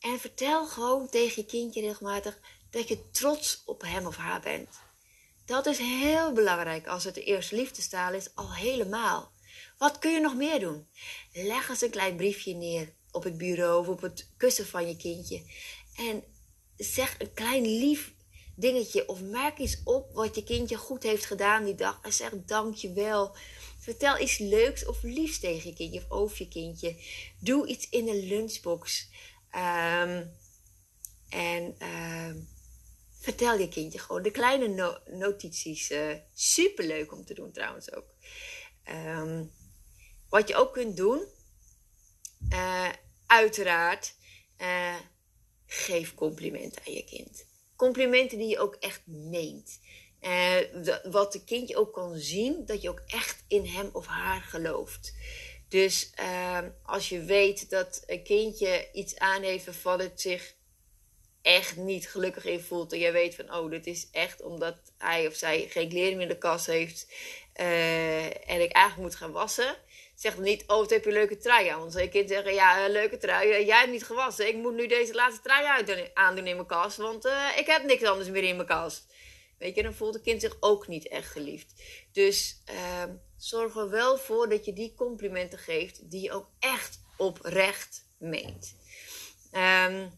En 0.00 0.20
vertel 0.20 0.66
gewoon 0.66 1.08
tegen 1.08 1.42
je 1.42 1.48
kindje 1.48 1.80
regelmatig 1.80 2.38
dat 2.70 2.88
je 2.88 3.10
trots 3.10 3.62
op 3.64 3.82
hem 3.82 4.06
of 4.06 4.16
haar 4.16 4.40
bent. 4.40 4.68
Dat 5.44 5.66
is 5.66 5.78
heel 5.78 6.32
belangrijk 6.32 6.86
als 6.86 7.04
het 7.04 7.14
de 7.14 7.24
eerste 7.24 7.56
liefdestaal 7.56 8.12
is, 8.12 8.34
al 8.34 8.54
helemaal. 8.54 9.32
Wat 9.78 9.98
kun 9.98 10.12
je 10.12 10.20
nog 10.20 10.34
meer 10.34 10.60
doen? 10.60 10.88
Leg 11.32 11.68
eens 11.68 11.80
een 11.80 11.90
klein 11.90 12.16
briefje 12.16 12.54
neer 12.54 12.92
op 13.10 13.24
het 13.24 13.38
bureau 13.38 13.80
of 13.80 13.88
op 13.88 14.00
het 14.00 14.28
kussen 14.36 14.66
van 14.66 14.88
je 14.88 14.96
kindje. 14.96 15.42
En 15.96 16.24
zeg 16.76 17.14
een 17.18 17.34
klein 17.34 17.62
lief 17.62 18.14
dingetje 18.56 19.08
of 19.08 19.20
merk 19.20 19.58
eens 19.58 19.80
op 19.84 20.12
wat 20.12 20.34
je 20.34 20.44
kindje 20.44 20.76
goed 20.76 21.02
heeft 21.02 21.24
gedaan 21.24 21.64
die 21.64 21.74
dag. 21.74 21.98
En 22.02 22.12
zeg 22.12 22.32
dankjewel. 22.46 23.36
Vertel 23.78 24.20
iets 24.20 24.38
leuks 24.38 24.86
of 24.86 25.02
liefs 25.02 25.38
tegen 25.38 25.70
je 25.70 25.76
kindje 25.76 25.98
of 25.98 26.10
over 26.10 26.36
je 26.38 26.48
kindje. 26.48 26.96
Doe 27.40 27.66
iets 27.66 27.88
in 27.88 28.04
de 28.04 28.22
lunchbox. 28.22 29.08
Um, 29.54 30.34
en 31.28 31.76
uh, 31.78 32.30
vertel 33.20 33.58
je 33.58 33.68
kindje 33.68 33.98
gewoon 33.98 34.22
de 34.22 34.30
kleine 34.30 34.68
no 34.68 34.98
notities. 35.06 35.90
Eh, 35.90 36.14
Super 36.34 36.86
leuk 36.86 37.12
om 37.12 37.24
te 37.24 37.34
doen 37.34 37.52
trouwens 37.52 37.92
ook. 37.92 38.14
Um, 38.88 39.52
wat 40.28 40.48
je 40.48 40.54
ook 40.54 40.72
kunt 40.72 40.96
doen, 40.96 41.24
uh, 42.52 42.88
uiteraard, 43.26 44.14
uh, 44.58 44.96
geef 45.66 46.14
complimenten 46.14 46.82
aan 46.86 46.92
je 46.92 47.04
kind. 47.04 47.46
Complimenten 47.76 48.38
die 48.38 48.48
je 48.48 48.58
ook 48.58 48.74
echt 48.74 49.02
meent. 49.06 49.80
Uh, 50.20 50.56
wat 51.02 51.32
de 51.32 51.44
kindje 51.44 51.76
ook 51.76 51.92
kan 51.92 52.16
zien, 52.16 52.66
dat 52.66 52.82
je 52.82 52.88
ook 52.88 53.02
echt 53.06 53.44
in 53.48 53.64
hem 53.64 53.90
of 53.92 54.06
haar 54.06 54.40
gelooft. 54.40 55.14
Dus 55.68 56.12
uh, 56.20 56.58
als 56.82 57.08
je 57.08 57.24
weet 57.24 57.70
dat 57.70 58.02
een 58.06 58.22
kindje 58.22 58.88
iets 58.92 59.18
aan 59.18 59.42
heeft 59.42 59.64
waarvan 59.64 60.00
het 60.00 60.20
zich 60.20 60.54
echt 61.42 61.76
niet 61.76 62.08
gelukkig 62.08 62.44
in 62.44 62.60
voelt. 62.60 62.92
En 62.92 62.98
je 62.98 63.12
weet 63.12 63.34
van, 63.34 63.54
oh, 63.54 63.70
dit 63.70 63.86
is 63.86 64.08
echt 64.10 64.42
omdat 64.42 64.76
hij 64.98 65.26
of 65.26 65.34
zij 65.34 65.66
geen 65.68 65.88
kleren 65.88 66.20
in 66.20 66.28
de 66.28 66.38
kast 66.38 66.66
heeft. 66.66 67.06
Uh, 67.60 68.24
en 68.24 68.60
ik 68.62 68.72
eigenlijk 68.72 68.96
moet 68.96 69.14
gaan 69.14 69.32
wassen. 69.32 69.76
Zeg 70.16 70.38
niet, 70.38 70.62
oh, 70.62 70.76
wat 70.76 70.90
heb 70.90 71.04
je 71.04 71.12
leuke 71.12 71.36
trui 71.36 71.68
aan. 71.68 71.78
Want 71.78 71.92
je 71.92 72.08
kind 72.08 72.28
zeggen, 72.28 72.54
ja, 72.54 72.84
een 72.84 72.90
leuke 72.90 73.16
trui. 73.16 73.64
Jij 73.64 73.78
hebt 73.78 73.90
niet 73.90 74.04
gewassen. 74.04 74.48
Ik 74.48 74.56
moet 74.56 74.74
nu 74.74 74.86
deze 74.86 75.14
laatste 75.14 75.42
trui 75.42 75.64
uit 75.64 76.14
aandoen 76.14 76.46
in 76.46 76.54
mijn 76.54 76.66
kast. 76.66 76.96
Want 76.96 77.24
uh, 77.24 77.48
ik 77.56 77.66
heb 77.66 77.84
niks 77.84 78.04
anders 78.04 78.28
meer 78.28 78.42
in 78.42 78.56
mijn 78.56 78.68
kast. 78.68 79.06
Weet 79.58 79.74
je, 79.74 79.82
dan 79.82 79.94
voelt 79.94 80.14
het 80.14 80.22
kind 80.22 80.40
zich 80.40 80.56
ook 80.60 80.88
niet 80.88 81.08
echt 81.08 81.30
geliefd. 81.30 81.82
Dus 82.12 82.62
uh, 82.70 83.04
zorg 83.36 83.76
er 83.76 83.90
wel 83.90 84.18
voor 84.18 84.48
dat 84.48 84.64
je 84.64 84.72
die 84.72 84.94
complimenten 84.94 85.58
geeft 85.58 86.10
die 86.10 86.22
je 86.22 86.32
ook 86.32 86.48
echt 86.58 87.00
oprecht 87.16 88.08
meent. 88.18 88.74
Um, 89.52 90.12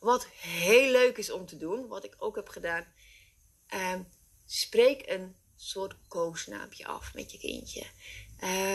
wat 0.00 0.26
heel 0.26 0.90
leuk 0.90 1.18
is 1.18 1.30
om 1.30 1.46
te 1.46 1.56
doen, 1.56 1.86
wat 1.86 2.04
ik 2.04 2.14
ook 2.18 2.36
heb 2.36 2.48
gedaan, 2.48 2.86
um, 3.74 4.08
spreek 4.46 5.02
een 5.06 5.36
soort 5.56 5.96
koosnaampje 6.08 6.86
af 6.86 7.14
met 7.14 7.32
je 7.32 7.38
kindje. 7.38 7.86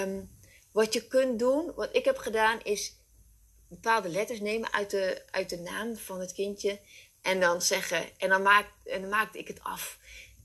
Um, 0.01 0.39
wat 0.71 0.93
je 0.93 1.07
kunt 1.07 1.39
doen, 1.39 1.73
wat 1.75 1.95
ik 1.95 2.05
heb 2.05 2.17
gedaan, 2.17 2.59
is 2.63 2.95
bepaalde 3.67 4.09
letters 4.09 4.39
nemen 4.39 4.73
uit 4.73 4.89
de, 4.89 5.21
uit 5.31 5.49
de 5.49 5.57
naam 5.57 5.95
van 5.95 6.19
het 6.19 6.33
kindje. 6.33 6.79
En 7.21 7.39
dan 7.39 7.61
zeggen, 7.61 8.09
en 8.17 8.29
dan, 8.29 8.41
maak, 8.41 8.67
en 8.85 9.01
dan 9.01 9.09
maakte 9.09 9.37
ik 9.37 9.47
het 9.47 9.63
af. 9.63 9.97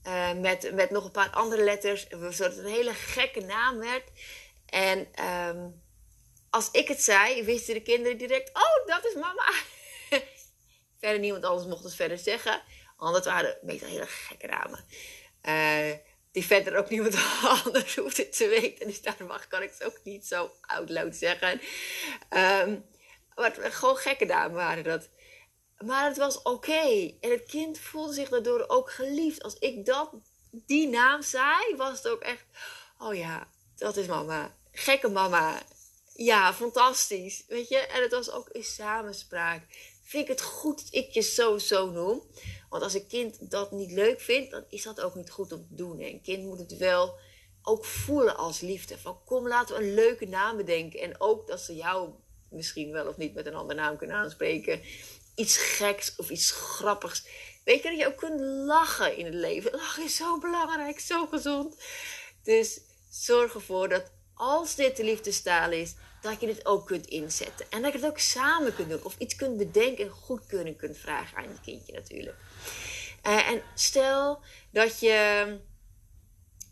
Uh, 0.03 0.33
met, 0.33 0.73
met 0.73 0.89
nog 0.89 1.05
een 1.05 1.11
paar 1.11 1.29
andere 1.29 1.63
letters, 1.63 2.07
zodat 2.07 2.37
het 2.37 2.57
een 2.57 2.71
hele 2.71 2.93
gekke 2.93 3.39
naam 3.39 3.77
werd. 3.77 4.03
En 4.65 5.25
um, 5.25 5.81
als 6.49 6.71
ik 6.71 6.87
het 6.87 7.01
zei, 7.01 7.43
wisten 7.43 7.73
de 7.73 7.81
kinderen 7.81 8.17
direct: 8.17 8.49
Oh, 8.53 8.87
dat 8.87 9.05
is 9.05 9.13
mama. 9.13 9.51
verder 10.99 11.19
niemand 11.19 11.43
anders 11.43 11.67
mocht 11.67 11.83
het 11.83 11.95
verder 11.95 12.17
zeggen. 12.17 12.61
Want 12.97 13.15
het 13.15 13.25
waren 13.25 13.57
meestal 13.61 13.89
hele 13.89 14.07
gekke 14.07 14.47
namen. 14.47 14.85
Uh, 15.43 15.97
die 16.37 16.45
verder 16.45 16.77
ook 16.77 16.89
niemand 16.89 17.15
anders 17.63 17.95
hoeft 17.95 18.37
te 18.37 18.47
weten. 18.47 18.87
Dus 18.87 19.01
daarom 19.01 19.31
kan 19.47 19.61
ik 19.61 19.71
het 19.77 19.83
ook 19.83 19.99
niet 20.03 20.27
zo 20.27 20.51
out 20.61 20.89
loud 20.89 21.15
zeggen. 21.15 21.61
Um, 22.29 22.85
maar 23.35 23.51
gewoon 23.53 23.97
gekke 23.97 24.25
namen 24.25 24.55
waren 24.55 24.83
dat. 24.83 25.09
Maar 25.79 26.05
het 26.05 26.17
was 26.17 26.41
oké. 26.41 27.13
En 27.21 27.31
het 27.31 27.45
kind 27.45 27.79
voelde 27.79 28.13
zich 28.13 28.29
daardoor 28.29 28.65
ook 28.67 28.91
geliefd. 28.91 29.43
Als 29.43 29.55
ik 29.59 29.85
dat, 29.85 30.09
die 30.51 30.87
naam 30.87 31.21
zei, 31.21 31.75
was 31.75 31.97
het 31.97 32.07
ook 32.07 32.21
echt... 32.21 32.45
Oh 32.97 33.15
ja, 33.15 33.47
dat 33.75 33.97
is 33.97 34.07
mama. 34.07 34.55
Gekke 34.71 35.09
mama. 35.09 35.61
Ja, 36.13 36.53
fantastisch. 36.53 37.43
Weet 37.47 37.67
je? 37.67 37.77
En 37.77 38.01
het 38.01 38.11
was 38.11 38.31
ook 38.31 38.49
in 38.49 38.63
samenspraak. 38.63 39.65
Vind 40.03 40.23
ik 40.23 40.29
het 40.29 40.41
goed 40.41 40.83
dat 40.83 40.93
ik 40.93 41.11
je 41.11 41.21
zo 41.21 41.57
zo 41.57 41.89
noem? 41.89 42.23
Want 42.69 42.83
als 42.83 42.93
een 42.93 43.07
kind 43.07 43.51
dat 43.51 43.71
niet 43.71 43.91
leuk 43.91 44.21
vindt, 44.21 44.51
dan 44.51 44.63
is 44.69 44.83
dat 44.83 45.01
ook 45.01 45.15
niet 45.15 45.29
goed 45.29 45.51
om 45.51 45.67
te 45.67 45.75
doen. 45.75 46.01
Een 46.01 46.21
kind 46.21 46.43
moet 46.43 46.59
het 46.59 46.77
wel 46.77 47.15
ook 47.61 47.85
voelen 47.85 48.37
als 48.37 48.59
liefde. 48.59 48.97
Van 48.97 49.23
kom, 49.25 49.47
laten 49.47 49.75
we 49.75 49.81
een 49.81 49.93
leuke 49.93 50.25
naam 50.25 50.57
bedenken. 50.57 50.99
En 50.99 51.21
ook 51.21 51.47
dat 51.47 51.59
ze 51.59 51.75
jou 51.75 52.09
misschien 52.49 52.91
wel 52.91 53.07
of 53.07 53.17
niet 53.17 53.33
met 53.33 53.45
een 53.45 53.55
andere 53.55 53.79
naam 53.79 53.97
kunnen 53.97 54.15
aanspreken 54.15 54.81
iets 55.37 55.57
geks 55.57 56.15
of 56.15 56.29
iets 56.29 56.51
grappigs. 56.51 57.27
Weet 57.63 57.83
je 57.83 57.89
dat 57.89 57.99
je 57.99 58.07
ook 58.07 58.17
kunt 58.17 58.39
lachen 58.39 59.17
in 59.17 59.25
het 59.25 59.33
leven? 59.33 59.71
Lachen 59.71 60.03
is 60.03 60.15
zo 60.15 60.39
belangrijk, 60.39 60.99
zo 60.99 61.25
gezond. 61.25 61.75
Dus 62.43 62.79
zorg 63.09 63.53
ervoor 63.53 63.89
dat 63.89 64.11
als 64.33 64.75
dit 64.75 64.97
de 64.97 65.03
liefdestaal 65.03 65.71
is, 65.71 65.95
dat 66.21 66.39
je 66.39 66.45
dit 66.45 66.65
ook 66.65 66.85
kunt 66.85 67.07
inzetten. 67.07 67.65
En 67.69 67.81
dat 67.81 67.91
je 67.91 67.97
het 67.97 68.07
ook 68.07 68.19
samen 68.19 68.75
kunt 68.75 68.89
doen. 68.89 69.03
Of 69.03 69.15
iets 69.17 69.35
kunt 69.35 69.57
bedenken 69.57 70.05
en 70.05 70.11
goedkeuring 70.11 70.77
kunt 70.77 70.97
vragen 70.97 71.37
aan 71.37 71.43
je 71.43 71.59
kindje 71.61 71.93
natuurlijk. 71.93 72.35
Uh, 73.27 73.49
en 73.49 73.61
stel 73.73 74.39
dat 74.71 74.99
je 74.99 75.45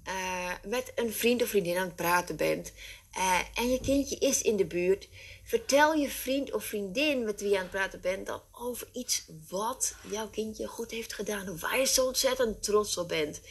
uh, 0.08 0.52
met 0.64 0.92
een 0.96 1.14
vriend 1.14 1.42
of 1.42 1.50
vriendin 1.50 1.78
aan 1.78 1.88
het 1.88 1.96
praten 1.96 2.36
bent. 2.36 2.72
Uh, 3.18 3.40
en 3.54 3.72
je 3.72 3.80
kindje 3.80 4.18
is 4.18 4.42
in 4.42 4.56
de 4.56 4.66
buurt. 4.66 5.08
Vertel 5.44 5.94
je 5.94 6.10
vriend 6.10 6.54
of 6.54 6.66
vriendin 6.66 7.24
met 7.24 7.42
wie 7.42 7.50
je 7.50 7.56
aan 7.56 7.62
het 7.62 7.72
praten 7.72 8.02
bent 8.02 8.26
dan 8.26 8.42
over 8.52 8.88
iets 8.94 9.26
wat 9.50 9.96
jouw 10.10 10.30
kindje 10.30 10.68
goed 10.68 10.92
heeft 10.92 11.14
gedaan. 11.14 11.60
Waar 11.60 11.80
je 11.80 11.86
zo 11.86 12.06
ontzettend 12.06 12.64
trots 12.64 12.98
op 12.98 13.08
bent. 13.08 13.42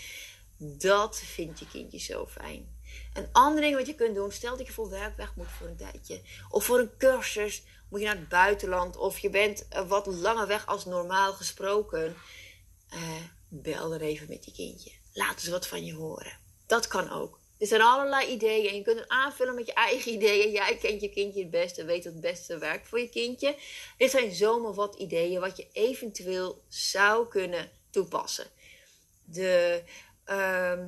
Dat 0.57 1.19
vindt 1.19 1.59
je 1.59 1.67
kindje 1.69 1.99
zo 1.99 2.27
fijn. 2.27 2.74
Een 3.13 3.29
ander 3.33 3.61
ding 3.61 3.77
wat 3.77 3.87
je 3.87 3.95
kunt 3.95 4.15
doen, 4.15 4.33
stel 4.33 4.57
dat 4.57 4.67
je 4.67 4.73
voor 4.73 4.91
werk 4.91 5.17
weg 5.17 5.37
moet 5.37 5.51
voor 5.59 5.67
een 5.67 5.77
tijdje. 5.77 6.21
Of 6.51 6.65
voor 6.65 6.79
een 6.79 6.97
cursus 6.99 7.63
moet 7.91 8.01
je 8.01 8.07
naar 8.07 8.17
het 8.17 8.29
buitenland. 8.29 8.97
Of 8.97 9.19
je 9.19 9.31
bent 9.31 9.67
wat 9.87 10.07
langer 10.07 10.47
weg 10.47 10.67
als 10.67 10.85
normaal 10.85 11.33
gesproken. 11.33 12.17
Uh, 12.95 13.01
bel 13.49 13.95
er 13.95 14.01
even 14.01 14.27
met 14.29 14.45
je 14.45 14.53
kindje. 14.53 14.91
Laat 15.13 15.35
eens 15.35 15.49
wat 15.49 15.67
van 15.67 15.85
je 15.85 15.95
horen. 15.95 16.39
Dat 16.67 16.87
kan 16.87 17.11
ook. 17.11 17.39
Er 17.59 17.67
zijn 17.67 17.83
allerlei 17.83 18.27
ideeën 18.31 18.69
en 18.69 18.77
je 18.77 18.83
kunt 18.83 18.99
het 18.99 19.09
aanvullen 19.09 19.55
met 19.55 19.67
je 19.67 19.73
eigen 19.73 20.13
ideeën. 20.17 20.51
Jij 20.51 20.77
kent 20.77 21.01
je 21.01 21.09
kindje 21.09 21.41
het 21.41 21.51
beste, 21.51 21.85
weet 21.85 22.05
wat 22.05 22.13
het 22.13 22.23
beste 22.23 22.59
werkt 22.59 22.89
voor 22.89 23.01
je 23.01 23.09
kindje. 23.09 23.57
Dit 23.97 24.11
zijn 24.11 24.33
zomaar 24.33 24.75
wat 24.75 24.95
ideeën 24.95 25.41
wat 25.41 25.57
je 25.57 25.69
eventueel 25.73 26.63
zou 26.69 27.29
kunnen 27.29 27.71
toepassen. 27.91 28.47
De, 29.25 29.83
uh, 30.27 30.85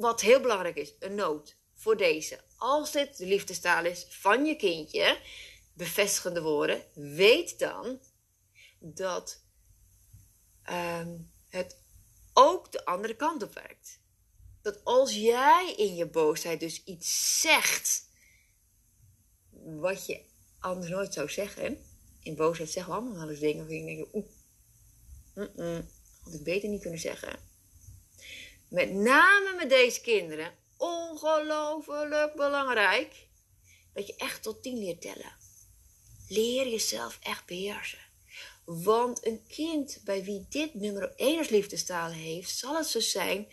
wat 0.00 0.20
heel 0.20 0.40
belangrijk 0.40 0.76
is, 0.76 0.94
een 0.98 1.14
noot 1.14 1.56
voor 1.74 1.96
deze. 1.96 2.40
Als 2.56 2.92
dit 2.92 3.16
de 3.16 3.26
liefdestaal 3.26 3.84
is 3.84 4.06
van 4.08 4.44
je 4.44 4.56
kindje, 4.56 5.18
bevestigende 5.72 6.42
woorden, 6.42 6.82
weet 6.94 7.58
dan 7.58 8.00
dat 8.78 9.42
ehm, 10.62 11.18
het 11.48 11.76
ook 12.32 12.72
de 12.72 12.84
andere 12.84 13.16
kant 13.16 13.42
op 13.42 13.54
werkt. 13.54 14.00
Dat 14.62 14.84
als 14.84 15.14
jij 15.14 15.74
in 15.76 15.94
je 15.94 16.06
boosheid 16.06 16.60
dus 16.60 16.84
iets 16.84 17.40
zegt 17.40 18.08
wat 19.62 20.06
je 20.06 20.20
anders 20.58 20.90
nooit 20.90 21.12
zou 21.12 21.28
zeggen. 21.28 21.78
In 22.22 22.34
boosheid 22.34 22.70
zeggen 22.70 22.92
we 22.92 22.98
allemaal 22.98 23.18
wel 23.18 23.30
eens 23.30 23.40
dingen 23.40 23.56
waarvan 23.56 23.76
je 23.76 23.84
denkt, 23.84 24.14
oeh, 24.14 24.26
mm 25.56 25.88
had 26.20 26.34
ik 26.34 26.42
beter 26.42 26.68
niet 26.68 26.80
kunnen 26.80 27.00
zeggen. 27.00 27.49
Met 28.70 28.92
name 28.92 29.54
met 29.56 29.68
deze 29.68 30.00
kinderen, 30.00 30.54
ongelooflijk 30.76 32.34
belangrijk, 32.34 33.26
dat 33.94 34.06
je 34.06 34.14
echt 34.16 34.42
tot 34.42 34.62
tien 34.62 34.78
leert 34.78 35.00
tellen. 35.00 35.36
Leer 36.28 36.68
jezelf 36.68 37.18
echt 37.22 37.46
beheersen. 37.46 37.98
Want 38.64 39.26
een 39.26 39.46
kind 39.46 40.00
bij 40.04 40.24
wie 40.24 40.46
dit 40.48 40.74
nummer 40.74 41.14
1 41.16 41.38
als 41.38 41.48
liefdestaal 41.48 42.10
heeft, 42.10 42.56
zal 42.56 42.76
het 42.76 42.86
zo 42.86 43.00
zijn 43.00 43.48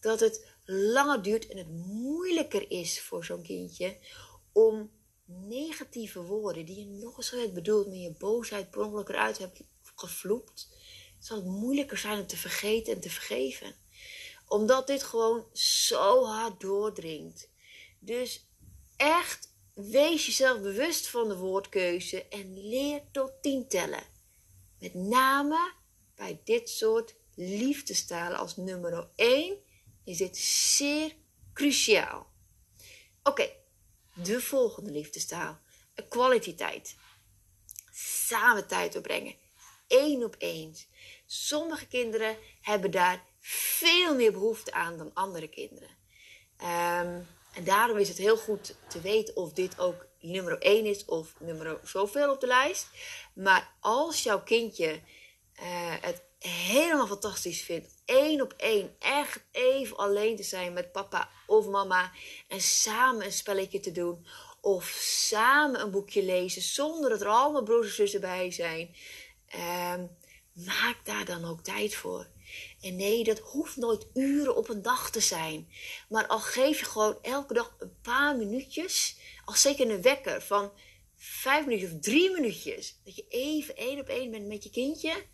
dat 0.00 0.20
het 0.20 0.46
langer 0.64 1.22
duurt 1.22 1.48
en 1.48 1.56
het 1.56 1.68
moeilijker 1.86 2.70
is 2.70 3.00
voor 3.00 3.24
zo'n 3.24 3.42
kindje 3.42 3.96
om 4.52 4.90
negatieve 5.24 6.22
woorden 6.22 6.64
die 6.64 6.76
je 6.76 6.86
nog 6.86 7.16
eens 7.16 7.30
hebt 7.30 7.54
bedoeld, 7.54 7.86
met 7.86 8.00
je 8.00 8.14
boosheid 8.18 8.70
per 8.70 8.80
ongeluk 8.80 9.08
eruit 9.08 9.38
hebt 9.38 9.60
gevloekt, 9.94 10.68
zal 11.18 11.36
het 11.36 11.46
moeilijker 11.46 11.98
zijn 11.98 12.20
om 12.20 12.26
te 12.26 12.36
vergeten 12.36 12.94
en 12.94 13.00
te 13.00 13.10
vergeven. 13.10 13.74
Omdat 14.48 14.86
dit 14.86 15.02
gewoon 15.02 15.46
zo 15.52 16.24
hard 16.24 16.60
doordringt. 16.60 17.50
Dus 17.98 18.46
echt 18.96 19.52
wees 19.74 20.26
jezelf 20.26 20.60
bewust 20.60 21.08
van 21.08 21.28
de 21.28 21.36
woordkeuze 21.36 22.28
en 22.28 22.68
leer 22.68 23.02
tot 23.12 23.32
tien 23.42 23.68
tellen. 23.68 24.04
Met 24.78 24.94
name 24.94 25.72
bij 26.14 26.40
dit 26.44 26.68
soort 26.68 27.14
liefdestalen 27.34 28.38
als 28.38 28.56
nummer 28.56 29.08
1 29.14 29.56
is 30.04 30.16
dit 30.16 30.36
zeer 30.36 31.14
cruciaal. 31.52 32.26
Oké, 33.22 33.50
de 34.14 34.40
volgende 34.40 34.90
liefdestaal. 34.90 35.58
Kwaliteit. 36.08 36.96
Samen 37.92 38.66
tijd 38.66 38.92
doorbrengen. 38.92 39.34
Eén 39.88 40.24
op 40.24 40.34
één. 40.38 40.74
Sommige 41.26 41.86
kinderen 41.86 42.36
hebben 42.60 42.90
daar 42.90 43.24
veel 43.40 44.14
meer 44.14 44.32
behoefte 44.32 44.72
aan 44.72 44.98
dan 44.98 45.10
andere 45.14 45.48
kinderen. 45.48 45.88
Um, 46.60 47.26
en 47.54 47.64
daarom 47.64 47.98
is 47.98 48.08
het 48.08 48.18
heel 48.18 48.36
goed 48.36 48.74
te 48.88 49.00
weten 49.00 49.36
of 49.36 49.52
dit 49.52 49.78
ook 49.78 50.06
nummer 50.20 50.58
1 50.58 50.84
is 50.84 51.04
of 51.04 51.34
nummer 51.38 51.80
zoveel 51.84 52.32
op 52.32 52.40
de 52.40 52.46
lijst. 52.46 52.88
Maar 53.34 53.74
als 53.80 54.22
jouw 54.22 54.42
kindje 54.42 55.00
uh, 55.60 55.94
het 56.00 56.22
helemaal 56.38 57.06
fantastisch 57.06 57.62
vindt, 57.62 57.94
één 58.04 58.40
op 58.40 58.54
één, 58.56 58.96
echt 58.98 59.44
even 59.50 59.96
alleen 59.96 60.36
te 60.36 60.42
zijn 60.42 60.72
met 60.72 60.92
papa 60.92 61.30
of 61.46 61.66
mama 61.66 62.12
en 62.48 62.60
samen 62.60 63.24
een 63.24 63.32
spelletje 63.32 63.80
te 63.80 63.92
doen 63.92 64.26
of 64.60 64.84
samen 65.00 65.80
een 65.80 65.90
boekje 65.90 66.22
lezen 66.22 66.62
zonder 66.62 67.10
dat 67.10 67.20
er 67.20 67.28
allemaal 67.28 67.62
broers 67.62 67.86
en 67.86 67.94
zussen 67.94 68.20
bij 68.20 68.50
zijn, 68.50 68.94
uh, 69.54 69.94
maak 70.52 70.96
daar 71.04 71.24
dan 71.24 71.44
ook 71.44 71.62
tijd 71.62 71.94
voor. 71.94 72.26
En 72.80 72.96
nee, 72.96 73.24
dat 73.24 73.38
hoeft 73.38 73.76
nooit 73.76 74.06
uren 74.14 74.56
op 74.56 74.68
een 74.68 74.82
dag 74.82 75.10
te 75.10 75.20
zijn. 75.20 75.68
Maar 76.08 76.26
al 76.26 76.40
geef 76.40 76.78
je 76.78 76.84
gewoon 76.84 77.18
elke 77.22 77.54
dag 77.54 77.76
een 77.78 78.00
paar 78.02 78.36
minuutjes, 78.36 79.16
al 79.44 79.54
zeker 79.54 79.90
een 79.90 80.02
wekker 80.02 80.42
van 80.42 80.72
vijf 81.16 81.66
minuutjes 81.66 81.92
of 81.92 82.00
drie 82.00 82.30
minuutjes, 82.30 82.96
dat 83.04 83.16
je 83.16 83.24
even 83.28 83.76
één 83.76 84.00
op 84.00 84.08
één 84.08 84.30
bent 84.30 84.46
met 84.46 84.62
je 84.62 84.70
kindje, 84.70 85.24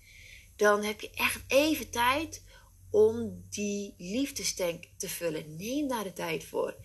dan 0.56 0.82
heb 0.82 1.00
je 1.00 1.10
echt 1.14 1.42
even 1.46 1.90
tijd 1.90 2.42
om 2.90 3.44
die 3.50 3.94
liefdestank 3.98 4.84
te 4.96 5.08
vullen. 5.08 5.56
Neem 5.56 5.88
daar 5.88 6.04
de 6.04 6.12
tijd 6.12 6.44
voor. 6.44 6.76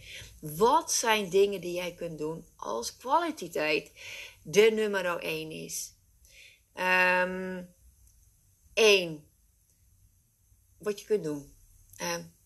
Wat 0.42 0.92
zijn 0.92 1.30
dingen 1.30 1.62
die 1.62 1.74
jij 1.74 1.94
kunt 1.94 2.18
doen 2.18 2.46
als 2.56 2.98
kwaliteit 2.98 3.92
de 4.44 4.72
nummer 4.74 5.20
1 5.20 5.52
is? 5.52 5.94
Um, 6.80 7.74
één 8.74 9.28
wat 10.78 11.00
je 11.00 11.06
kunt 11.06 11.24
doen. 11.24 11.54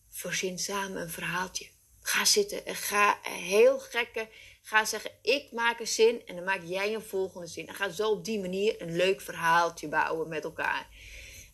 Voorzin 0.10 0.60
samen 0.60 1.02
een 1.02 1.10
verhaaltje. 1.10 1.68
Ga 2.00 2.26
zitten 2.26 2.66
en 2.66 2.76
ga 2.76 3.20
heel 3.22 3.80
gekke. 3.80 4.28
Ga 4.62 4.86
zeggen: 4.86 5.12
Ik 5.22 5.52
maak 5.52 5.80
een 5.80 5.88
zin 5.88 6.26
en 6.26 6.36
dan 6.36 6.44
maak 6.44 6.62
jij 6.64 6.94
een 6.94 7.02
volgende 7.02 7.48
zin. 7.48 7.68
En 7.68 7.76
ga 7.76 7.90
zo 7.90 8.10
op 8.10 8.26
die 8.26 8.40
manier 8.40 8.82
een 8.82 8.96
leuk 8.96 9.22
verhaaltje 9.22 9.88
bouwen 9.88 10.30
met 10.30 10.44
elkaar. 10.44 10.88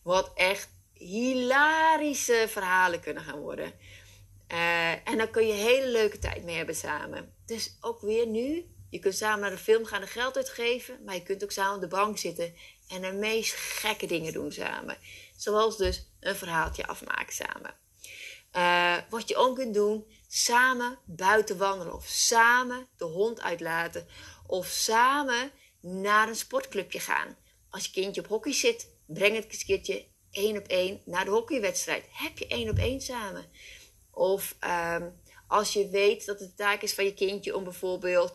Wat 0.02 0.30
echt 0.34 0.68
hilarische 0.92 2.46
verhalen 2.48 3.00
kunnen 3.00 3.22
gaan 3.22 3.40
worden. 3.40 3.72
Uh, 4.52 5.08
en 5.08 5.16
dan 5.16 5.30
kun 5.30 5.46
je 5.46 5.52
hele 5.52 5.88
leuke 5.88 6.18
tijd 6.18 6.44
mee 6.44 6.56
hebben 6.56 6.74
samen. 6.74 7.34
Dus 7.46 7.76
ook 7.80 8.00
weer 8.00 8.26
nu. 8.26 8.66
Je 8.90 8.98
kunt 8.98 9.16
samen 9.16 9.40
naar 9.40 9.50
de 9.50 9.58
film 9.58 9.84
gaan 9.84 10.02
en 10.02 10.08
geld 10.08 10.36
uitgeven. 10.36 11.04
Maar 11.04 11.14
je 11.14 11.22
kunt 11.22 11.42
ook 11.42 11.52
samen 11.52 11.74
op 11.74 11.80
de 11.80 11.88
bank 11.88 12.18
zitten 12.18 12.54
en 12.88 13.00
de 13.00 13.12
meest 13.12 13.54
gekke 13.54 14.06
dingen 14.06 14.32
doen 14.32 14.52
samen. 14.52 14.96
Zoals 15.36 15.76
dus 15.76 16.06
een 16.20 16.36
verhaaltje 16.36 16.86
afmaken 16.86 17.32
samen. 17.32 17.74
Uh, 18.56 18.96
wat 19.10 19.28
je 19.28 19.36
ook 19.36 19.56
kunt 19.56 19.74
doen, 19.74 20.04
samen 20.28 20.98
buiten 21.04 21.58
wandelen. 21.58 21.94
Of 21.94 22.06
samen 22.06 22.86
de 22.96 23.04
hond 23.04 23.40
uitlaten. 23.40 24.06
Of 24.46 24.66
samen 24.66 25.50
naar 25.80 26.28
een 26.28 26.36
sportclubje 26.36 27.00
gaan. 27.00 27.36
Als 27.70 27.84
je 27.84 27.90
kindje 27.90 28.20
op 28.20 28.26
hockey 28.26 28.52
zit, 28.52 28.88
breng 29.06 29.36
het 29.36 29.64
een 29.66 30.04
één 30.30 30.56
op 30.56 30.66
één 30.66 31.02
naar 31.04 31.24
de 31.24 31.30
hockeywedstrijd. 31.30 32.04
Heb 32.12 32.38
je 32.38 32.46
één 32.46 32.70
op 32.70 32.76
één 32.76 33.00
samen. 33.00 33.44
Of 34.10 34.56
um, 34.94 35.20
als 35.46 35.72
je 35.72 35.88
weet 35.88 36.26
dat 36.26 36.40
het 36.40 36.48
de 36.48 36.54
taak 36.54 36.82
is 36.82 36.94
van 36.94 37.04
je 37.04 37.14
kindje 37.14 37.56
om 37.56 37.64
bijvoorbeeld 37.64 38.34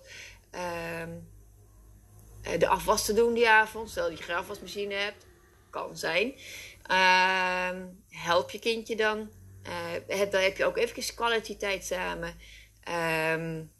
um, 0.56 1.28
de 2.60 2.68
afwas 2.68 3.06
te 3.06 3.13
doen 3.13 3.34
die 3.34 3.50
avond. 3.50 3.89
Stel 3.89 4.10
dat 4.10 4.18
je 4.18 4.24
geen 4.24 4.36
afwasmachine 4.36 4.94
hebt. 4.94 5.26
Kan 5.70 5.98
zijn. 5.98 6.36
Uh, 6.91 7.70
help 8.10 8.52
je 8.52 8.60
kindje 8.60 8.96
dan. 8.96 9.30
Uh, 10.08 10.30
dan 10.32 10.41
heb 10.41 10.58
je 10.58 10.65
ook 10.65 10.78
even 10.78 11.15
kwaliteit 11.15 11.86
samen. 11.86 12.36
Um, 13.34 13.74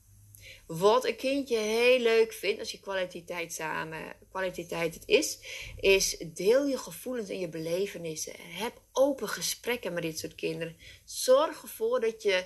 wat 0.68 1.06
een 1.06 1.16
kindje 1.16 1.58
heel 1.58 2.00
leuk 2.00 2.34
vindt 2.34 2.60
als 2.60 2.72
je 2.72 2.80
kwaliteit 2.80 3.54
samen, 3.54 4.16
kwaliteit 4.30 4.94
het 4.94 5.04
is, 5.06 5.40
is 5.80 6.24
deel 6.34 6.66
je 6.66 6.78
gevoelens 6.78 7.30
en 7.30 7.40
je 7.40 7.50
belevenissen. 7.50 8.34
Heb 8.38 8.82
open 8.92 9.30
gesprekken 9.30 9.94
met 9.94 10.04
dit 10.04 10.20
soort 10.20 10.36
kinderen. 10.36 10.78
Zorg 11.04 11.62
ervoor 11.62 12.00
dat 12.00 12.24
je 12.24 12.46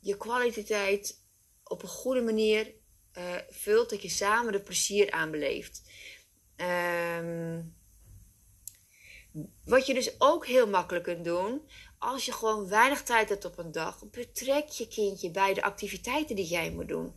je 0.00 0.16
kwaliteit 0.16 1.24
op 1.64 1.82
een 1.82 1.88
goede 1.88 2.22
manier 2.22 2.74
uh, 3.18 3.34
vult, 3.50 3.90
dat 3.90 4.02
je 4.02 4.08
samen 4.08 4.54
er 4.54 4.60
plezier 4.60 5.10
aan 5.10 5.30
beleeft. 5.30 5.82
Um, 6.56 7.74
wat 9.64 9.86
je 9.86 9.94
dus 9.94 10.14
ook 10.18 10.46
heel 10.46 10.68
makkelijk 10.68 11.04
kunt 11.04 11.24
doen, 11.24 11.68
als 11.98 12.24
je 12.24 12.32
gewoon 12.32 12.68
weinig 12.68 13.02
tijd 13.02 13.28
hebt 13.28 13.44
op 13.44 13.58
een 13.58 13.72
dag, 13.72 14.10
betrek 14.10 14.68
je 14.68 14.88
kindje 14.88 15.30
bij 15.30 15.54
de 15.54 15.62
activiteiten 15.62 16.36
die 16.36 16.46
jij 16.46 16.70
moet 16.70 16.88
doen. 16.88 17.14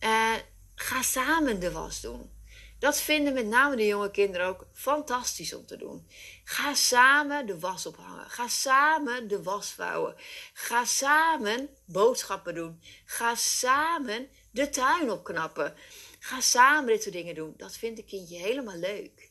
Uh, 0.00 0.34
ga 0.74 1.02
samen 1.02 1.60
de 1.60 1.72
was 1.72 2.00
doen. 2.00 2.30
Dat 2.78 3.00
vinden 3.00 3.32
met 3.32 3.46
name 3.46 3.76
de 3.76 3.86
jonge 3.86 4.10
kinderen 4.10 4.46
ook 4.46 4.66
fantastisch 4.72 5.54
om 5.54 5.66
te 5.66 5.76
doen. 5.76 6.06
Ga 6.44 6.74
samen 6.74 7.46
de 7.46 7.58
was 7.58 7.86
ophangen. 7.86 8.30
Ga 8.30 8.48
samen 8.48 9.28
de 9.28 9.42
was 9.42 9.70
vouwen. 9.70 10.14
Ga 10.52 10.84
samen 10.84 11.68
boodschappen 11.84 12.54
doen. 12.54 12.82
Ga 13.04 13.34
samen 13.34 14.28
de 14.58 14.70
tuin 14.70 15.10
opknappen. 15.10 15.74
Ga 16.18 16.40
samen 16.40 16.86
dit 16.86 17.02
soort 17.02 17.14
dingen 17.14 17.34
doen. 17.34 17.54
Dat 17.56 17.76
vindt 17.76 17.98
een 17.98 18.04
kindje 18.04 18.38
helemaal 18.38 18.76
leuk. 18.76 19.28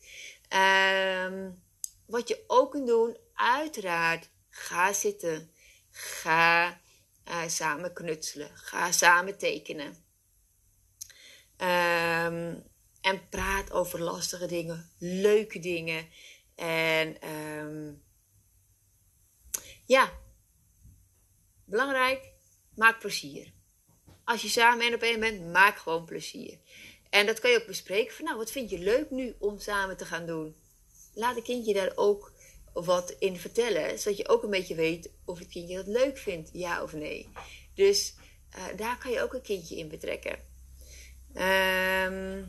Ehm, 0.47 1.51
wat 2.05 2.27
je 2.27 2.43
ook 2.47 2.71
kunt 2.71 2.87
doen, 2.87 3.17
uiteraard, 3.33 4.29
ga 4.49 4.93
zitten. 4.93 5.51
Ga 5.91 6.79
uh, 7.27 7.47
samen 7.47 7.93
knutselen. 7.93 8.49
Ga 8.53 8.91
samen 8.91 9.37
tekenen. 9.37 10.05
Um, 11.57 12.63
en 13.01 13.29
praat 13.29 13.71
over 13.71 14.01
lastige 14.01 14.45
dingen, 14.45 14.91
leuke 14.97 15.59
dingen. 15.59 16.07
En 16.55 17.29
um, 17.29 18.03
ja, 19.85 20.11
belangrijk, 21.65 22.31
maak 22.75 22.99
plezier. 22.99 23.55
Als 24.27 24.41
je 24.41 24.47
samen 24.47 24.85
één 24.85 24.93
op 24.93 25.01
één 25.01 25.19
bent, 25.19 25.51
maak 25.51 25.77
gewoon 25.77 26.05
plezier. 26.05 26.57
En 27.09 27.25
dat 27.25 27.39
kan 27.39 27.51
je 27.51 27.59
ook 27.59 27.67
bespreken 27.67 28.15
van, 28.15 28.25
nou, 28.25 28.37
wat 28.37 28.51
vind 28.51 28.69
je 28.69 28.79
leuk 28.79 29.09
nu 29.09 29.35
om 29.39 29.59
samen 29.59 29.97
te 29.97 30.05
gaan 30.05 30.25
doen? 30.25 30.55
Laat 31.13 31.35
het 31.35 31.43
kindje 31.43 31.73
daar 31.73 31.91
ook 31.95 32.31
wat 32.73 33.15
in 33.19 33.37
vertellen, 33.37 33.99
zodat 33.99 34.17
je 34.17 34.27
ook 34.27 34.43
een 34.43 34.49
beetje 34.49 34.75
weet 34.75 35.09
of 35.25 35.39
het 35.39 35.47
kindje 35.47 35.75
dat 35.75 35.87
leuk 35.87 36.17
vindt, 36.17 36.49
ja 36.53 36.83
of 36.83 36.93
nee. 36.93 37.29
Dus 37.73 38.13
uh, 38.55 38.63
daar 38.75 38.97
kan 38.97 39.11
je 39.11 39.21
ook 39.21 39.33
een 39.33 39.41
kindje 39.41 39.75
in 39.75 39.87
betrekken. 39.87 40.39
Ehm 41.33 42.43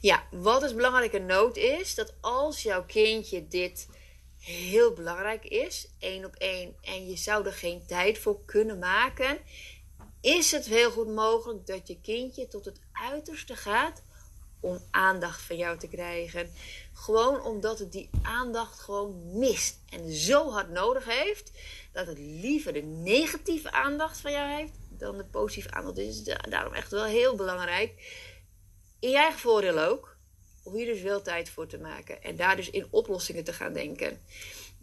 ja, 0.00 0.26
wat 0.30 0.62
is 0.62 0.74
belangrijke 0.74 1.18
noot 1.18 1.56
is 1.56 1.94
dat 1.94 2.14
als 2.20 2.62
jouw 2.62 2.84
kindje 2.84 3.48
dit 3.48 3.88
heel 4.46 4.92
belangrijk 4.92 5.44
is, 5.44 5.88
één 5.98 6.24
op 6.24 6.34
één, 6.34 6.76
en 6.80 7.06
je 7.06 7.16
zou 7.16 7.46
er 7.46 7.52
geen 7.52 7.86
tijd 7.86 8.18
voor 8.18 8.44
kunnen 8.44 8.78
maken, 8.78 9.38
is 10.20 10.50
het 10.50 10.66
heel 10.66 10.90
goed 10.90 11.14
mogelijk 11.14 11.66
dat 11.66 11.88
je 11.88 12.00
kindje 12.00 12.48
tot 12.48 12.64
het 12.64 12.80
uiterste 12.92 13.56
gaat 13.56 14.02
om 14.60 14.78
aandacht 14.90 15.42
van 15.42 15.56
jou 15.56 15.78
te 15.78 15.88
krijgen. 15.88 16.52
Gewoon 16.92 17.42
omdat 17.42 17.78
het 17.78 17.92
die 17.92 18.10
aandacht 18.22 18.80
gewoon 18.80 19.38
mist 19.38 19.80
en 19.88 20.12
zo 20.12 20.50
hard 20.50 20.70
nodig 20.70 21.04
heeft 21.04 21.50
dat 21.92 22.06
het 22.06 22.18
liever 22.18 22.72
de 22.72 22.82
negatieve 22.82 23.70
aandacht 23.70 24.20
van 24.20 24.32
jou 24.32 24.50
heeft 24.50 24.72
dan 24.88 25.16
de 25.16 25.24
positieve 25.24 25.70
aandacht. 25.70 25.96
Dus 25.96 26.22
daarom 26.22 26.72
echt 26.72 26.90
wel 26.90 27.04
heel 27.04 27.36
belangrijk. 27.36 27.90
In 28.98 29.10
je 29.10 29.16
eigen 29.16 29.40
voordeel 29.40 29.78
ook. 29.78 30.15
Om 30.66 30.74
hier 30.74 30.86
dus 30.86 31.00
wel 31.00 31.22
tijd 31.22 31.50
voor 31.50 31.66
te 31.66 31.78
maken. 31.78 32.22
En 32.22 32.36
daar 32.36 32.56
dus 32.56 32.70
in 32.70 32.86
oplossingen 32.90 33.44
te 33.44 33.52
gaan 33.52 33.72
denken. 33.72 34.20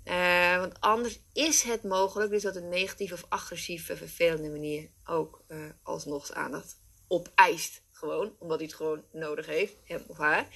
Uh, 0.05 0.57
want 0.57 0.73
anders 0.79 1.19
is 1.33 1.61
het 1.61 1.83
mogelijk 1.83 2.31
dus 2.31 2.41
dat 2.41 2.55
een 2.55 2.69
negatieve 2.69 3.13
of 3.13 3.25
agressieve, 3.29 3.97
vervelende 3.97 4.49
manier 4.49 4.89
ook 5.05 5.43
uh, 5.47 5.57
alsnog 5.83 6.31
aandacht 6.31 6.77
opeist. 7.07 7.81
Gewoon, 7.91 8.35
omdat 8.39 8.57
hij 8.57 8.67
het 8.67 8.75
gewoon 8.75 9.03
nodig 9.11 9.45
heeft, 9.45 9.75
hem 9.83 10.03
of 10.07 10.17
haar. 10.17 10.47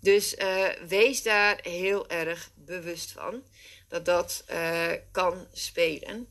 Dus 0.00 0.36
uh, 0.36 0.68
wees 0.88 1.22
daar 1.22 1.58
heel 1.62 2.08
erg 2.08 2.50
bewust 2.54 3.12
van 3.12 3.42
dat 3.88 4.04
dat 4.04 4.44
kan 5.10 5.46
spelen. 5.52 6.28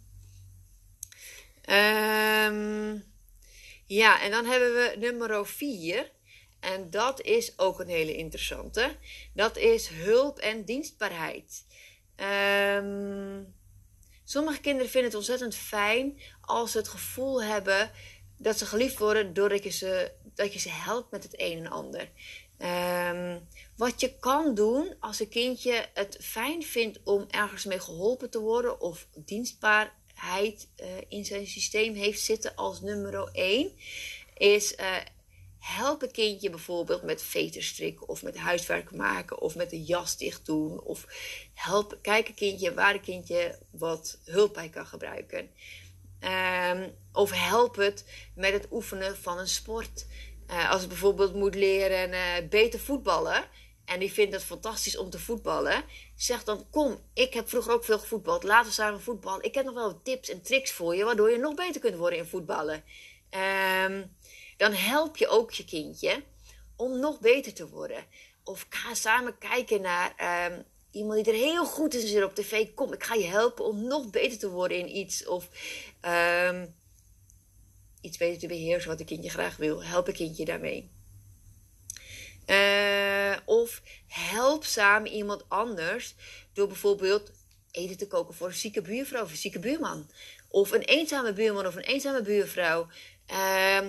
Um, 1.69 3.03
ja, 3.85 4.21
en 4.21 4.31
dan 4.31 4.45
hebben 4.45 4.73
we 4.73 4.95
nummer 4.97 5.47
4. 5.47 6.11
En 6.59 6.89
dat 6.89 7.21
is 7.21 7.59
ook 7.59 7.79
een 7.79 7.87
hele 7.87 8.15
interessante. 8.15 8.95
Dat 9.33 9.57
is 9.57 9.87
hulp 9.87 10.39
en 10.39 10.63
dienstbaarheid. 10.63 11.65
Um, 12.75 13.53
sommige 14.23 14.61
kinderen 14.61 14.91
vinden 14.91 15.09
het 15.09 15.19
ontzettend 15.19 15.55
fijn 15.55 16.19
als 16.41 16.71
ze 16.71 16.77
het 16.77 16.87
gevoel 16.87 17.43
hebben 17.43 17.91
dat 18.37 18.57
ze 18.57 18.65
geliefd 18.65 18.99
worden 18.99 19.33
doordat 19.33 19.63
je 19.63 19.69
ze, 19.69 20.11
dat 20.35 20.53
je 20.53 20.59
ze 20.59 20.69
helpt 20.69 21.11
met 21.11 21.23
het 21.23 21.33
een 21.41 21.57
en 21.57 21.71
ander. 21.71 22.09
Um, 22.61 23.47
wat 23.77 23.99
je 23.99 24.19
kan 24.19 24.55
doen 24.55 24.95
als 24.99 25.19
een 25.19 25.29
kindje 25.29 25.85
het 25.93 26.17
fijn 26.21 26.63
vindt 26.63 26.99
om 27.03 27.25
ergens 27.29 27.65
mee 27.65 27.79
geholpen 27.79 28.29
te 28.29 28.39
worden 28.39 28.81
of 28.81 29.07
dienstbaarheid 29.15 30.69
uh, 30.77 30.87
in 31.07 31.25
zijn 31.25 31.47
systeem 31.47 31.93
heeft 31.93 32.21
zitten 32.21 32.55
als 32.55 32.81
nummer 32.81 33.29
1, 33.31 33.71
is 34.37 34.75
uh, 34.79 34.95
help 35.59 36.01
een 36.01 36.11
kindje 36.11 36.49
bijvoorbeeld 36.49 37.03
met 37.03 37.21
veterstrikken 37.21 38.07
of 38.07 38.23
met 38.23 38.37
huiswerk 38.37 38.91
maken 38.91 39.41
of 39.41 39.55
met 39.55 39.69
de 39.69 39.83
jas 39.83 40.17
dicht 40.17 40.45
doen. 40.45 40.81
Of 40.81 41.05
help, 41.53 41.97
kijk 42.01 42.27
een 42.27 42.33
kindje 42.35 42.73
waar 42.73 42.93
een 42.93 43.01
kindje 43.01 43.59
wat 43.71 44.19
hulp 44.25 44.53
bij 44.53 44.69
kan 44.69 44.85
gebruiken. 44.85 45.49
Um, 46.71 46.95
of 47.13 47.31
help 47.31 47.75
het 47.75 48.05
met 48.35 48.53
het 48.53 48.67
oefenen 48.71 49.17
van 49.17 49.37
een 49.37 49.47
sport. 49.47 50.05
Uh, 50.47 50.71
als 50.71 50.79
het 50.79 50.89
bijvoorbeeld 50.89 51.33
moet 51.33 51.55
leren 51.55 52.09
uh, 52.09 52.49
beter 52.49 52.79
voetballen. 52.79 53.43
En 53.85 53.99
die 53.99 54.11
vindt 54.11 54.33
het 54.33 54.43
fantastisch 54.43 54.97
om 54.97 55.09
te 55.09 55.19
voetballen. 55.19 55.83
Zeg 56.15 56.43
dan: 56.43 56.69
Kom, 56.69 56.99
ik 57.13 57.33
heb 57.33 57.49
vroeger 57.49 57.73
ook 57.73 57.83
veel 57.83 57.99
gevoetbald. 57.99 58.43
Laten 58.43 58.67
we 58.67 58.73
samen 58.73 59.01
voetballen. 59.01 59.43
Ik 59.43 59.55
heb 59.55 59.65
nog 59.65 59.73
wel 59.73 60.01
tips 60.01 60.29
en 60.29 60.41
tricks 60.41 60.71
voor 60.71 60.95
je. 60.95 61.03
Waardoor 61.03 61.31
je 61.31 61.37
nog 61.37 61.55
beter 61.55 61.81
kunt 61.81 61.95
worden 61.95 62.19
in 62.19 62.25
voetballen. 62.25 62.83
Um, 63.85 64.15
dan 64.59 64.73
help 64.73 65.17
je 65.17 65.27
ook 65.27 65.51
je 65.51 65.65
kindje 65.65 66.23
om 66.75 66.99
nog 66.99 67.19
beter 67.19 67.53
te 67.53 67.69
worden. 67.69 68.05
Of 68.43 68.65
ga 68.69 68.93
samen 68.93 69.37
kijken 69.37 69.81
naar 69.81 70.13
um, 70.51 70.63
iemand 70.91 71.25
die 71.25 71.33
er 71.33 71.39
heel 71.39 71.65
goed 71.65 71.93
in 71.93 72.07
zit 72.07 72.23
op 72.23 72.35
tv. 72.35 72.73
Kom, 72.73 72.93
ik 72.93 73.03
ga 73.03 73.13
je 73.13 73.25
helpen 73.25 73.65
om 73.65 73.87
nog 73.87 74.09
beter 74.09 74.39
te 74.39 74.49
worden 74.49 74.77
in 74.77 74.97
iets. 74.97 75.25
Of 75.25 75.49
um, 76.01 76.75
iets 78.01 78.17
beter 78.17 78.39
te 78.39 78.47
beheersen 78.47 78.89
wat 78.89 78.99
een 78.99 79.05
kindje 79.05 79.29
graag 79.29 79.57
wil. 79.57 79.83
Help 79.83 80.07
een 80.07 80.13
kindje 80.13 80.45
daarmee. 80.45 80.91
Uh, 82.45 83.37
of 83.45 83.81
help 84.07 84.63
samen 84.63 85.11
iemand 85.11 85.49
anders 85.49 86.15
door 86.53 86.67
bijvoorbeeld 86.67 87.31
eten 87.71 87.97
te 87.97 88.07
koken 88.07 88.33
voor 88.33 88.47
een 88.47 88.53
zieke 88.53 88.81
buurvrouw 88.81 89.23
of 89.23 89.31
een 89.31 89.37
zieke 89.37 89.59
buurman. 89.59 90.09
Of 90.47 90.71
een 90.71 90.81
eenzame 90.81 91.33
buurman 91.33 91.67
of 91.67 91.75
een 91.75 91.81
eenzame 91.81 92.21
buurvrouw. 92.21 92.87
Uh, 93.31 93.87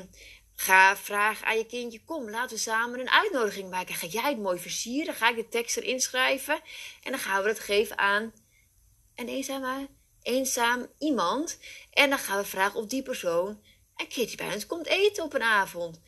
Ga 0.61 0.97
vragen 0.97 1.47
aan 1.47 1.57
je 1.57 1.67
kindje: 1.67 2.05
kom, 2.05 2.31
laten 2.31 2.57
we 2.57 2.63
samen 2.63 3.01
een 3.01 3.11
uitnodiging 3.11 3.71
maken. 3.71 3.95
Ga 3.95 4.07
jij 4.07 4.29
het 4.29 4.39
mooi 4.39 4.59
versieren? 4.59 5.15
Ga 5.15 5.29
ik 5.31 5.37
de 5.37 5.49
tekst 5.49 5.77
erin 5.77 6.01
schrijven? 6.01 6.61
En 7.03 7.11
dan 7.11 7.21
gaan 7.21 7.43
we 7.43 7.49
het 7.49 7.61
geven 7.61 7.99
aan 7.99 8.33
een 9.15 9.29
eenzame, 9.29 9.89
eenzaam 10.23 10.87
iemand. 10.99 11.59
En 11.91 12.11
dan 12.11 12.19
gaan 12.19 12.39
we 12.39 12.45
vragen 12.45 12.81
of 12.81 12.87
die 12.87 13.03
persoon 13.03 13.63
een 13.97 14.09
keertje 14.09 14.37
bij 14.37 14.55
ons 14.55 14.67
komt 14.67 14.87
eten 14.87 15.25
op 15.25 15.35
een 15.35 15.43
avond. 15.43 16.01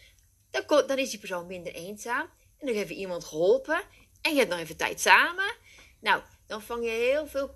Dan, 0.50 0.86
dan 0.86 0.98
is 0.98 1.10
die 1.10 1.18
persoon 1.18 1.46
minder 1.46 1.74
eenzaam. 1.74 2.30
En 2.58 2.66
dan 2.66 2.76
hebben 2.76 2.94
we 2.94 3.00
iemand 3.00 3.24
geholpen. 3.24 3.82
En 4.22 4.32
je 4.32 4.38
hebt 4.38 4.50
nog 4.50 4.58
even 4.58 4.76
tijd 4.76 5.00
samen. 5.00 5.54
Nou, 6.00 6.22
dan 6.46 6.62
vang 6.62 6.84
je 6.84 6.90
heel 6.90 7.26
veel 7.26 7.54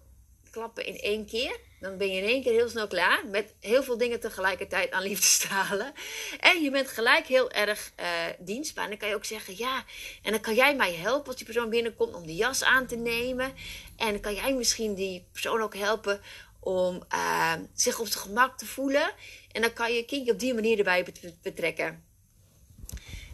klappen 0.56 0.86
in 0.86 0.98
één 0.98 1.26
keer. 1.26 1.58
Dan 1.80 1.96
ben 1.96 2.12
je 2.12 2.20
in 2.20 2.28
één 2.28 2.42
keer 2.42 2.52
heel 2.52 2.68
snel 2.68 2.86
klaar 2.86 3.26
met 3.26 3.54
heel 3.60 3.82
veel 3.82 3.98
dingen 3.98 4.20
tegelijkertijd 4.20 4.90
aan 4.90 5.02
liefdestralen. 5.02 5.92
En 6.40 6.62
je 6.62 6.70
bent 6.70 6.88
gelijk 6.88 7.26
heel 7.26 7.50
erg 7.50 7.92
uh, 8.00 8.06
dienstbaar. 8.38 8.84
En 8.84 8.90
dan 8.90 8.98
kan 8.98 9.08
je 9.08 9.14
ook 9.14 9.24
zeggen, 9.24 9.56
ja, 9.56 9.84
en 10.22 10.30
dan 10.30 10.40
kan 10.40 10.54
jij 10.54 10.76
mij 10.76 10.94
helpen 10.94 11.26
als 11.26 11.36
die 11.36 11.44
persoon 11.44 11.70
binnenkomt 11.70 12.14
om 12.14 12.26
de 12.26 12.34
jas 12.34 12.64
aan 12.64 12.86
te 12.86 12.96
nemen. 12.96 13.54
En 13.96 14.10
dan 14.10 14.20
kan 14.20 14.34
jij 14.34 14.54
misschien 14.54 14.94
die 14.94 15.26
persoon 15.32 15.60
ook 15.62 15.74
helpen 15.76 16.20
om 16.60 17.02
uh, 17.14 17.52
zich 17.74 17.98
op 17.98 18.06
zijn 18.06 18.24
gemak 18.24 18.58
te 18.58 18.66
voelen. 18.66 19.12
En 19.52 19.62
dan 19.62 19.72
kan 19.72 19.92
je 19.92 20.04
kindje 20.04 20.32
op 20.32 20.38
die 20.38 20.54
manier 20.54 20.78
erbij 20.78 21.06
betrekken. 21.42 22.04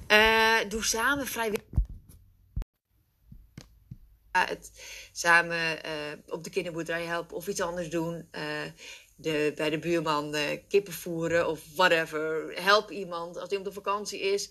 Uh, 0.09 0.57
doe 0.69 0.85
samen 0.85 1.27
vrijwillig 1.27 1.65
het 4.33 4.71
samen 5.13 5.79
uh, 5.87 5.91
op 6.27 6.45
de 6.45 6.51
kinderboerderij 6.51 7.05
helpen 7.05 7.37
of 7.37 7.49
iets 7.49 7.61
anders 7.61 7.91
doen. 7.91 8.29
Uh, 8.33 8.43
de, 9.17 9.53
bij 9.57 9.71
de 9.71 9.79
buurman 9.79 10.35
uh, 10.35 10.43
kippen 10.69 10.93
voeren 10.93 11.49
of 11.49 11.61
whatever. 11.75 12.53
Help 12.63 12.91
iemand 12.91 13.39
als 13.39 13.49
hij 13.49 13.59
op 13.59 13.65
de 13.65 13.73
vakantie 13.73 14.21
is. 14.21 14.51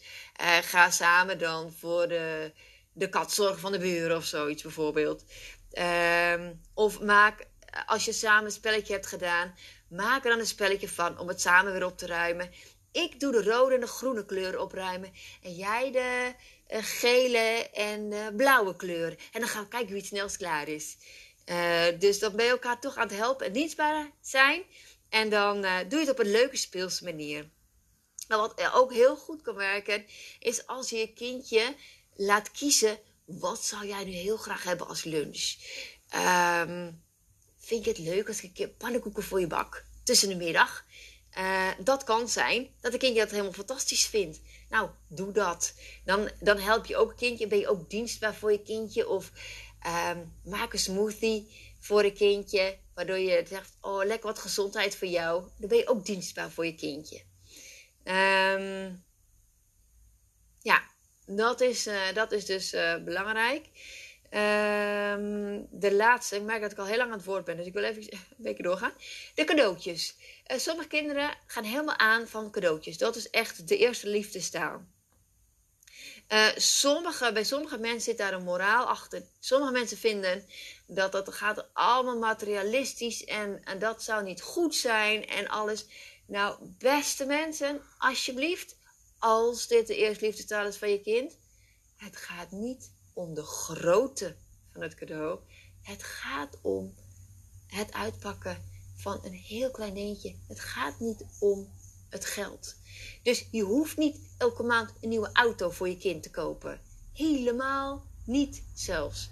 ga 0.62 0.90
samen 0.90 1.38
dan 1.38 1.74
voor 1.80 2.08
de, 2.08 2.52
de 2.94 3.10
kat 3.10 3.34
zorgen 3.34 3.60
van 3.60 3.72
de 3.72 3.80
buren 3.80 4.18
of 4.18 4.26
zoiets 4.26 4.64
bijvoorbeeld. 4.64 5.24
Ehm, 5.72 6.54
of 6.74 7.02
maak, 7.02 7.48
als 7.86 8.06
je 8.06 8.14
samen 8.14 8.46
een 8.46 8.52
spelletje 8.52 8.94
hebt 8.94 9.08
gedaan, 9.08 9.56
maak 9.88 10.24
er 10.24 10.30
dan 10.30 10.40
een 10.40 10.46
spelletje 10.46 10.90
van 10.90 11.20
om 11.20 11.28
het 11.28 11.42
samen 11.42 11.74
weer 11.74 11.86
op 11.86 11.98
te 11.98 12.06
ruimen. 12.06 12.50
Ik 12.92 13.20
doe 13.20 13.32
de 13.32 13.44
rode 13.44 13.76
en 13.76 13.82
de 13.82 13.88
groene 13.88 14.26
kleur 14.26 14.60
opruimen. 14.60 15.12
En 15.44 15.56
jij 15.56 15.92
de 15.92 16.34
gele 16.72 17.70
en 17.74 18.12
uh, 18.12 18.28
blauwe 18.36 18.76
kleur. 18.76 19.18
En 19.32 19.40
dan 19.40 19.50
gaan 19.50 19.64
we 19.64 19.70
kijken 19.70 19.90
wie 19.90 19.98
het 19.98 20.06
snelst 20.06 20.38
klaar 20.38 20.68
is. 20.68 20.98
Uh, 21.46 21.84
dus 22.00 22.20
dan 22.20 22.36
ben 22.36 22.46
je 22.46 22.52
elkaar 22.52 22.80
toch 22.80 22.96
aan 22.96 23.08
het 23.08 23.18
helpen 23.18 23.46
en 23.46 23.54
dienstbaar 23.54 24.12
zijn. 24.22 24.64
En 25.10 25.30
dan 25.30 25.62
doe 25.62 26.00
je 26.00 26.06
het 26.06 26.10
op 26.10 26.20
een 26.20 26.32
leuke 26.32 26.58
speelse 26.58 27.04
manier. 27.04 27.50
Nou, 28.28 28.42
wat 28.42 28.74
ook 28.74 28.94
heel 28.94 29.16
goed 29.16 29.42
kan 29.42 29.56
werken, 29.56 30.06
is 30.40 30.68
als 30.68 30.90
je 30.90 30.98
je 30.98 31.14
kindje 31.14 31.76
laat 32.16 32.52
kiezen: 32.52 33.00
wat 33.26 33.66
zou 33.66 33.88
jij 33.88 34.04
nu 34.04 34.12
heel 34.12 34.38
graag 34.38 34.64
hebben 34.64 34.88
als 34.88 35.04
lunch? 35.04 35.56
Um, 36.16 37.04
vind 37.58 37.84
je 37.84 37.90
het 37.90 38.00
leuk 38.00 38.28
als 38.28 38.42
ik 38.42 38.60
een 38.60 38.76
pannenkoeken 38.76 39.24
voor 39.24 39.40
je 39.40 39.48
bak 39.48 39.86
tussen 40.04 40.30
de 40.30 40.36
middag? 40.36 40.86
Dat 41.80 42.04
kan 42.04 42.30
zijn 42.30 42.76
dat 42.82 42.94
een 42.94 43.00
kindje 43.00 43.22
dat 43.22 43.32
helemaal 43.32 43.54
fantastisch 43.54 44.06
vindt. 44.06 44.40
Nou, 44.72 44.90
doe 45.08 45.32
dat. 45.32 45.74
Dan, 46.06 46.30
dan 46.40 46.58
help 46.58 46.86
je 46.86 46.98
ook 46.98 47.10
een 47.10 47.16
kindje. 47.18 47.48
Ben 47.48 47.60
je 47.60 47.70
ook 47.70 47.90
dienstbaar 47.90 48.36
voor 48.36 48.52
je 48.52 48.62
kindje. 48.62 49.08
Of 49.08 49.32
um, 50.14 50.34
maak 50.44 50.74
een 50.74 50.80
smoothie 50.80 51.74
voor 51.80 52.04
een 52.04 52.14
kindje. 52.14 52.78
Waardoor 52.94 53.18
je 53.18 53.44
zegt, 53.48 53.78
oh, 53.82 54.06
lekker 54.06 54.28
wat 54.28 54.40
gezondheid 54.40 54.96
voor 54.96 55.08
jou. 55.08 55.48
Dan 55.58 55.70
ben 55.70 55.78
je 55.78 55.88
ook 55.88 56.06
dienstbaar 56.06 56.52
voor 56.52 56.66
je 56.66 56.76
kindje. 56.76 57.22
Um, 58.04 59.04
ja, 60.60 60.84
dat 61.26 61.62
is, 61.62 61.88
uh, 61.88 62.14
dat 62.14 62.32
is 62.32 62.46
dus 62.46 62.74
uh, 62.74 63.04
belangrijk. 63.04 63.70
Um, 64.34 65.68
de 65.72 65.94
laatste, 65.94 66.36
ik 66.36 66.42
merk 66.42 66.62
dat 66.62 66.72
ik 66.72 66.78
al 66.78 66.86
heel 66.86 66.98
lang 66.98 67.12
aan 67.12 67.18
het 67.18 67.26
woord 67.26 67.46
ben, 67.46 67.58
dus 67.58 67.66
ik 67.66 67.74
wil 67.74 67.84
even 67.84 68.02
een 68.12 68.20
beetje 68.38 68.64
doorgaan. 68.64 68.94
De 69.36 69.44
cadeautjes. 69.44 70.16
Uh, 70.52 70.58
sommige 70.58 70.88
kinderen 70.88 71.38
gaan 71.46 71.64
helemaal 71.64 71.98
aan 71.98 72.28
van 72.28 72.52
cadeautjes. 72.52 72.98
Dat 72.98 73.16
is 73.16 73.30
echt 73.30 73.68
de 73.68 73.78
eerste 73.78 74.08
liefdestaal. 74.08 74.86
Uh, 76.34 76.48
sommige, 76.56 77.32
bij 77.32 77.44
sommige 77.44 77.78
mensen 77.78 78.02
zit 78.02 78.18
daar 78.18 78.34
een 78.34 78.44
moraal 78.44 78.86
achter. 78.86 79.24
Sommige 79.40 79.72
mensen 79.72 79.98
vinden 79.98 80.46
dat 80.88 81.12
dat 81.12 81.34
gaat 81.34 81.68
allemaal 81.74 82.18
materialistisch 82.18 83.26
en, 83.26 83.64
en 83.64 83.80
dat 83.80 84.04
zou 84.04 84.24
niet 84.24 84.42
goed 84.42 84.76
zijn 84.76 85.28
en 85.28 85.48
alles. 85.48 85.86
Nou, 86.26 86.58
beste 86.78 87.26
mensen, 87.26 87.82
alsjeblieft, 87.98 88.78
als 89.20 89.68
dit 89.68 89.88
de 89.88 89.96
eerste 89.96 90.26
liefdestaal 90.26 90.68
is 90.68 90.78
van 90.78 90.90
je 90.90 91.02
kind, 91.02 91.38
het 91.98 92.18
gaat 92.18 92.52
niet 92.52 92.92
om 93.14 93.34
de 93.34 93.44
grootte 93.44 94.36
van 94.72 94.82
het 94.82 94.96
cadeau. 94.96 95.40
Het 95.82 96.04
gaat 96.04 96.58
om 96.62 96.96
het 97.68 97.94
uitpakken 97.94 98.58
van 98.96 99.20
een 99.24 99.34
heel 99.34 99.72
klein 99.72 99.94
dingetje. 99.94 100.36
Het 100.48 100.60
gaat 100.60 101.00
niet 101.00 101.26
om 101.40 101.70
het 102.10 102.26
geld. 102.26 102.76
Dus 103.24 103.48
je 103.52 103.64
hoeft 103.64 103.98
niet 103.98 104.18
elke 104.38 104.64
maand 104.64 104.94
een 105.02 105.10
nieuwe 105.10 105.30
auto 105.34 105.70
voor 105.70 105.90
je 105.90 105.98
kind 105.98 106.24
te 106.24 106.30
kopen. 106.30 106.82
Helemaal 107.14 108.06
niet 108.26 108.64
zelfs. 108.74 109.30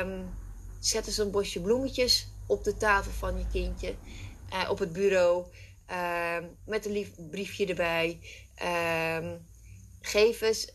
Um, 0.00 0.34
zet 0.80 1.06
eens 1.06 1.18
een 1.18 1.30
bosje 1.30 1.60
bloemetjes 1.60 2.26
op 2.46 2.64
de 2.64 2.76
tafel 2.76 3.12
van 3.12 3.38
je 3.38 3.46
kindje. 3.52 3.94
Uh, 4.52 4.70
op 4.70 4.78
het 4.78 4.92
bureau. 4.92 5.46
Uh, 5.90 6.38
met 6.66 6.86
een 6.86 6.92
lief 6.92 7.10
briefje 7.30 7.66
erbij. 7.66 8.20
Uh, 8.62 9.32
geef 10.00 10.40
eens. 10.40 10.73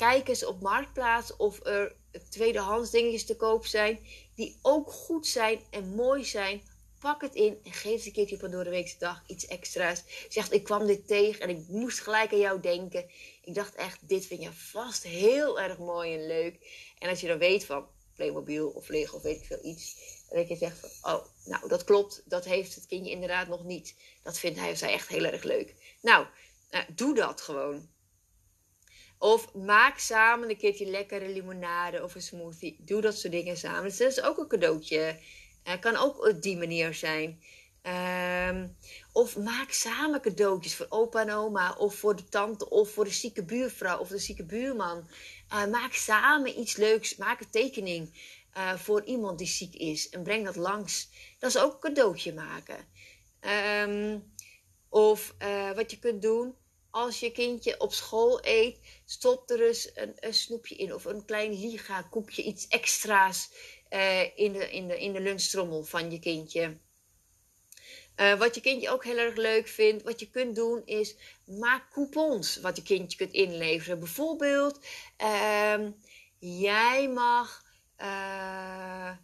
Kijk 0.00 0.28
eens 0.28 0.44
op 0.44 0.60
Marktplaats 0.60 1.36
of 1.36 1.66
er 1.66 1.94
tweedehands 2.28 2.90
dingetjes 2.90 3.26
te 3.26 3.36
koop 3.36 3.66
zijn. 3.66 4.06
Die 4.34 4.58
ook 4.62 4.90
goed 4.90 5.26
zijn 5.26 5.60
en 5.70 5.94
mooi 5.94 6.24
zijn 6.24 6.62
Pak 7.00 7.20
het 7.20 7.34
in 7.34 7.58
en 7.64 7.72
geef 7.72 7.96
het 7.96 8.06
een 8.06 8.12
keertje 8.12 8.42
een 8.42 8.50
door 8.50 8.64
de 8.64 8.70
weekse 8.70 8.98
dag 8.98 9.22
iets 9.26 9.46
extra's. 9.46 10.02
Zegt, 10.28 10.52
ik 10.52 10.64
kwam 10.64 10.86
dit 10.86 11.06
tegen 11.06 11.40
en 11.40 11.48
ik 11.48 11.68
moest 11.68 12.00
gelijk 12.00 12.32
aan 12.32 12.38
jou 12.38 12.60
denken. 12.60 13.10
Ik 13.42 13.54
dacht 13.54 13.74
echt, 13.74 14.08
dit 14.08 14.26
vind 14.26 14.42
je 14.42 14.52
vast 14.52 15.02
heel 15.02 15.60
erg 15.60 15.78
mooi 15.78 16.14
en 16.14 16.26
leuk. 16.26 16.58
En 16.98 17.08
als 17.08 17.20
je 17.20 17.26
dan 17.28 17.38
weet 17.38 17.64
van 17.64 17.86
Playmobil 18.16 18.68
of 18.68 18.88
Lego 18.88 19.16
of 19.16 19.22
weet 19.22 19.36
ik 19.36 19.44
veel 19.44 19.64
iets. 19.64 19.94
Dan 20.28 20.36
denk 20.36 20.48
je 20.48 20.56
zegt 20.56 20.78
van, 20.78 21.12
oh, 21.12 21.24
nou 21.44 21.68
dat 21.68 21.84
klopt. 21.84 22.22
Dat 22.24 22.44
heeft 22.44 22.74
het 22.74 22.86
kindje 22.86 23.10
inderdaad 23.10 23.48
nog 23.48 23.64
niet. 23.64 23.94
Dat 24.22 24.38
vindt 24.38 24.58
hij 24.58 24.70
of 24.70 24.78
zij 24.78 24.92
echt 24.92 25.08
heel 25.08 25.24
erg 25.24 25.42
leuk. 25.42 25.74
Nou, 26.02 26.26
nou 26.70 26.84
doe 26.94 27.14
dat 27.14 27.40
gewoon. 27.40 27.88
Of 29.22 29.54
maak 29.54 29.98
samen 29.98 30.48
een 30.50 30.56
keertje 30.56 30.86
lekkere 30.86 31.28
limonade 31.28 32.02
of 32.02 32.14
een 32.14 32.22
smoothie. 32.22 32.76
Doe 32.84 33.00
dat 33.00 33.18
soort 33.18 33.32
dingen 33.32 33.56
samen. 33.56 33.82
Dat 33.82 34.00
is 34.00 34.22
ook 34.22 34.38
een 34.38 34.48
cadeautje 34.48 35.18
uh, 35.64 35.80
kan 35.80 35.96
ook 35.96 36.28
op 36.28 36.42
die 36.42 36.56
manier 36.56 36.94
zijn. 36.94 37.42
Ehm, 37.82 38.68
of 39.12 39.36
maak 39.36 39.70
samen 39.70 40.20
cadeautjes 40.20 40.76
voor 40.76 40.86
opa 40.88 41.20
en 41.20 41.32
oma, 41.32 41.74
of 41.78 41.94
voor 41.94 42.16
de 42.16 42.24
tante, 42.24 42.68
of 42.68 42.90
voor 42.90 43.04
de 43.04 43.10
zieke 43.10 43.44
buurvrouw 43.44 43.98
of 43.98 44.08
de 44.08 44.18
zieke 44.18 44.44
buurman. 44.44 45.08
Uh, 45.52 45.66
maak 45.66 45.92
samen 45.92 46.58
iets 46.58 46.76
leuks. 46.76 47.16
Maak 47.16 47.40
een 47.40 47.50
tekening 47.50 48.12
uh, 48.56 48.74
voor 48.74 49.04
iemand 49.04 49.38
die 49.38 49.46
ziek 49.46 49.74
is 49.74 50.08
en 50.08 50.22
breng 50.22 50.44
dat 50.44 50.56
langs. 50.56 51.08
Dat 51.38 51.50
is 51.50 51.58
ook 51.58 51.72
een 51.72 51.80
cadeautje 51.80 52.34
maken. 52.34 52.88
Um, 53.88 54.32
of 54.88 55.34
wat 55.74 55.90
je 55.90 55.98
kunt 55.98 56.22
doen 56.22 56.54
als 56.90 57.20
je 57.20 57.32
kindje 57.32 57.80
op 57.80 57.92
school 57.92 58.38
eet, 58.42 58.78
stop 59.10 59.50
er 59.50 59.66
eens 59.66 59.90
een, 59.94 60.12
een 60.16 60.34
snoepje 60.34 60.76
in 60.76 60.94
of 60.94 61.04
een 61.04 61.24
klein 61.24 61.60
liga, 61.60 62.02
koekje, 62.02 62.42
iets 62.42 62.68
extra's 62.68 63.50
uh, 63.90 64.38
in, 64.38 64.52
de, 64.52 64.70
in, 64.70 64.88
de, 64.88 65.00
in 65.00 65.12
de 65.12 65.20
lunchtrommel 65.20 65.84
van 65.84 66.10
je 66.10 66.18
kindje. 66.18 66.78
Uh, 68.16 68.38
wat 68.38 68.54
je 68.54 68.60
kindje 68.60 68.90
ook 68.90 69.04
heel 69.04 69.18
erg 69.18 69.36
leuk 69.36 69.68
vindt, 69.68 70.02
wat 70.02 70.20
je 70.20 70.30
kunt 70.30 70.56
doen, 70.56 70.82
is 70.84 71.16
maak 71.44 71.92
coupons 71.92 72.56
wat 72.56 72.76
je 72.76 72.82
kindje 72.82 73.18
kunt 73.18 73.32
inleveren. 73.32 73.98
Bijvoorbeeld, 73.98 74.80
uh, 75.18 75.86
jij 76.38 77.08
mag 77.08 77.64
uh, 77.98 79.16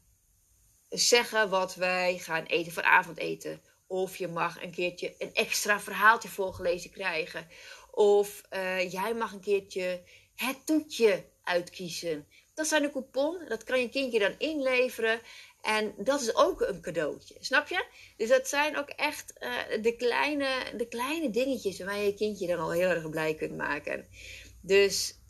zeggen 0.89 1.49
wat 1.49 1.75
wij 1.75 2.19
gaan 2.19 2.45
eten 2.45 2.73
voor 2.73 2.83
avondeten. 2.83 3.63
Of 3.87 4.17
je 4.17 4.29
mag 4.29 4.63
een 4.63 4.73
keertje 4.73 5.15
een 5.19 5.35
extra 5.35 5.81
verhaaltje 5.81 6.29
voorgelezen 6.29 6.91
krijgen. 6.91 7.49
Of 7.97 8.43
jij 8.89 9.15
mag 9.15 9.33
een 9.33 9.41
keertje 9.41 10.03
het 10.35 10.67
toetje 10.67 11.25
uitkiezen. 11.43 12.27
Dat 12.55 12.67
zijn 12.67 12.83
de 12.83 12.91
coupon. 12.91 13.45
Dat 13.49 13.65
kan 13.65 13.81
je 13.81 13.89
kindje 13.89 14.19
dan 14.19 14.35
inleveren. 14.39 15.21
En 15.63 15.95
dat 15.99 16.21
is 16.21 16.35
ook 16.35 16.61
een 16.61 16.81
cadeautje. 16.81 17.37
Snap 17.41 17.69
je? 17.69 17.87
Dus 18.17 18.29
dat 18.29 18.49
zijn 18.49 18.77
ook 18.77 18.89
echt 18.89 19.33
uh, 19.41 19.83
de, 19.83 19.97
kleine, 19.97 20.49
de 20.77 20.89
kleine 20.89 21.31
dingetjes 21.31 21.79
waar 21.79 21.99
je 21.99 22.15
kindje 22.15 22.47
dan 22.47 22.59
al 22.59 22.71
heel 22.71 22.89
erg 22.89 23.11
blij 23.11 23.35
kunt 23.35 23.57
maken. 23.57 24.09
Dus 24.61 25.21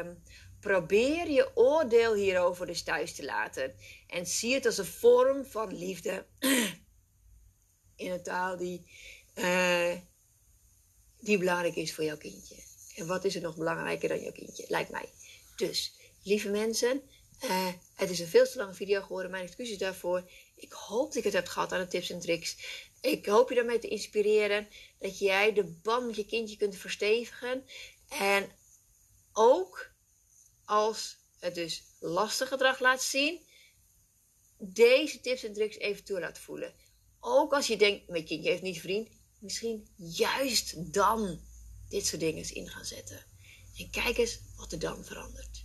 um, 0.00 0.22
probeer 0.60 1.30
je 1.30 1.56
oordeel 1.56 2.14
hierover 2.14 2.66
dus 2.66 2.82
thuis 2.82 3.14
te 3.14 3.24
laten. 3.24 3.74
En 4.06 4.26
zie 4.26 4.54
het 4.54 4.66
als 4.66 4.78
een 4.78 4.84
vorm 4.84 5.44
van 5.44 5.76
liefde. 5.76 6.26
In 7.96 8.10
een 8.10 8.22
taal 8.22 8.56
die, 8.56 8.90
uh, 9.34 9.92
die 11.22 11.38
belangrijk 11.38 11.76
is 11.76 11.94
voor 11.94 12.04
jouw 12.04 12.16
kindje. 12.16 12.56
En 12.94 13.06
wat 13.06 13.24
is 13.24 13.34
er 13.34 13.42
nog 13.42 13.56
belangrijker 13.56 14.08
dan 14.08 14.20
jouw 14.20 14.32
kindje? 14.32 14.64
Lijkt 14.68 14.90
mij. 14.90 15.08
Dus 15.56 15.92
lieve 16.22 16.48
mensen, 16.48 17.02
uh, 17.44 17.68
het 17.94 18.10
is 18.10 18.18
een 18.18 18.26
veel 18.26 18.44
te 18.44 18.58
lange 18.58 18.74
video 18.74 19.02
geworden. 19.02 19.30
Mijn 19.30 19.44
excuses 19.44 19.78
daarvoor. 19.78 20.30
Ik 20.56 20.72
hoop 20.72 21.06
dat 21.06 21.16
ik 21.16 21.24
het 21.24 21.32
heb 21.32 21.46
gehad 21.46 21.72
aan 21.72 21.80
de 21.80 21.88
tips 21.88 22.10
en 22.10 22.20
tricks. 22.20 22.56
Ik 23.00 23.26
hoop 23.26 23.48
je 23.48 23.54
daarmee 23.54 23.78
te 23.78 23.88
inspireren. 23.88 24.68
Dat 24.98 25.18
jij 25.18 25.52
de 25.52 25.64
band 25.64 26.06
met 26.06 26.16
je 26.16 26.26
kindje 26.26 26.56
kunt 26.56 26.76
verstevigen. 26.76 27.64
En 28.08 28.50
ook 29.32 29.90
als 30.64 31.16
het 31.38 31.54
dus 31.54 31.82
lastig 32.00 32.48
gedrag 32.48 32.80
laat 32.80 33.02
zien. 33.02 33.40
Deze 34.58 35.20
tips 35.20 35.44
en 35.44 35.52
tricks 35.52 35.76
even 35.76 36.04
toe 36.04 36.20
laat 36.20 36.38
voelen. 36.38 36.74
Ook 37.20 37.52
als 37.52 37.66
je 37.66 37.76
denkt, 37.76 38.08
mijn 38.08 38.24
kindje 38.24 38.50
heeft 38.50 38.62
niet 38.62 38.80
vriend. 38.80 39.08
Misschien 39.42 39.88
juist 39.96 40.92
dan 40.92 41.40
dit 41.88 42.06
soort 42.06 42.20
dingen 42.20 42.54
in 42.54 42.68
gaan 42.68 42.84
zetten. 42.84 43.24
En 43.76 43.90
kijk 43.90 44.18
eens 44.18 44.38
wat 44.56 44.72
er 44.72 44.78
dan 44.78 45.04
verandert. 45.04 45.64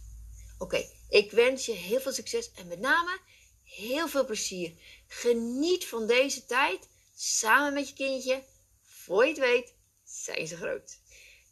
Oké, 0.58 0.90
ik 1.10 1.32
wens 1.32 1.66
je 1.66 1.72
heel 1.74 2.00
veel 2.00 2.14
succes 2.14 2.52
en 2.52 2.68
met 2.68 2.80
name 2.80 3.20
heel 3.64 4.08
veel 4.08 4.26
plezier. 4.26 4.74
Geniet 5.08 5.86
van 5.86 6.08
deze 6.08 6.46
tijd 6.46 6.90
samen 7.16 7.74
met 7.74 7.88
je 7.88 7.94
kindje. 7.94 8.44
Voor 8.84 9.24
je 9.24 9.30
het 9.30 9.40
weet, 9.40 9.74
zijn 10.04 10.48
ze 10.48 10.56
groot. 10.56 11.00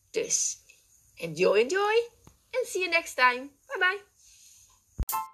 Dus 0.10 0.58
enjoy, 1.16 1.60
enjoy. 1.60 2.10
En 2.50 2.66
see 2.66 2.82
you 2.82 2.90
next 2.90 3.16
time. 3.16 3.50
Bye 3.66 3.78
bye. 3.78 5.34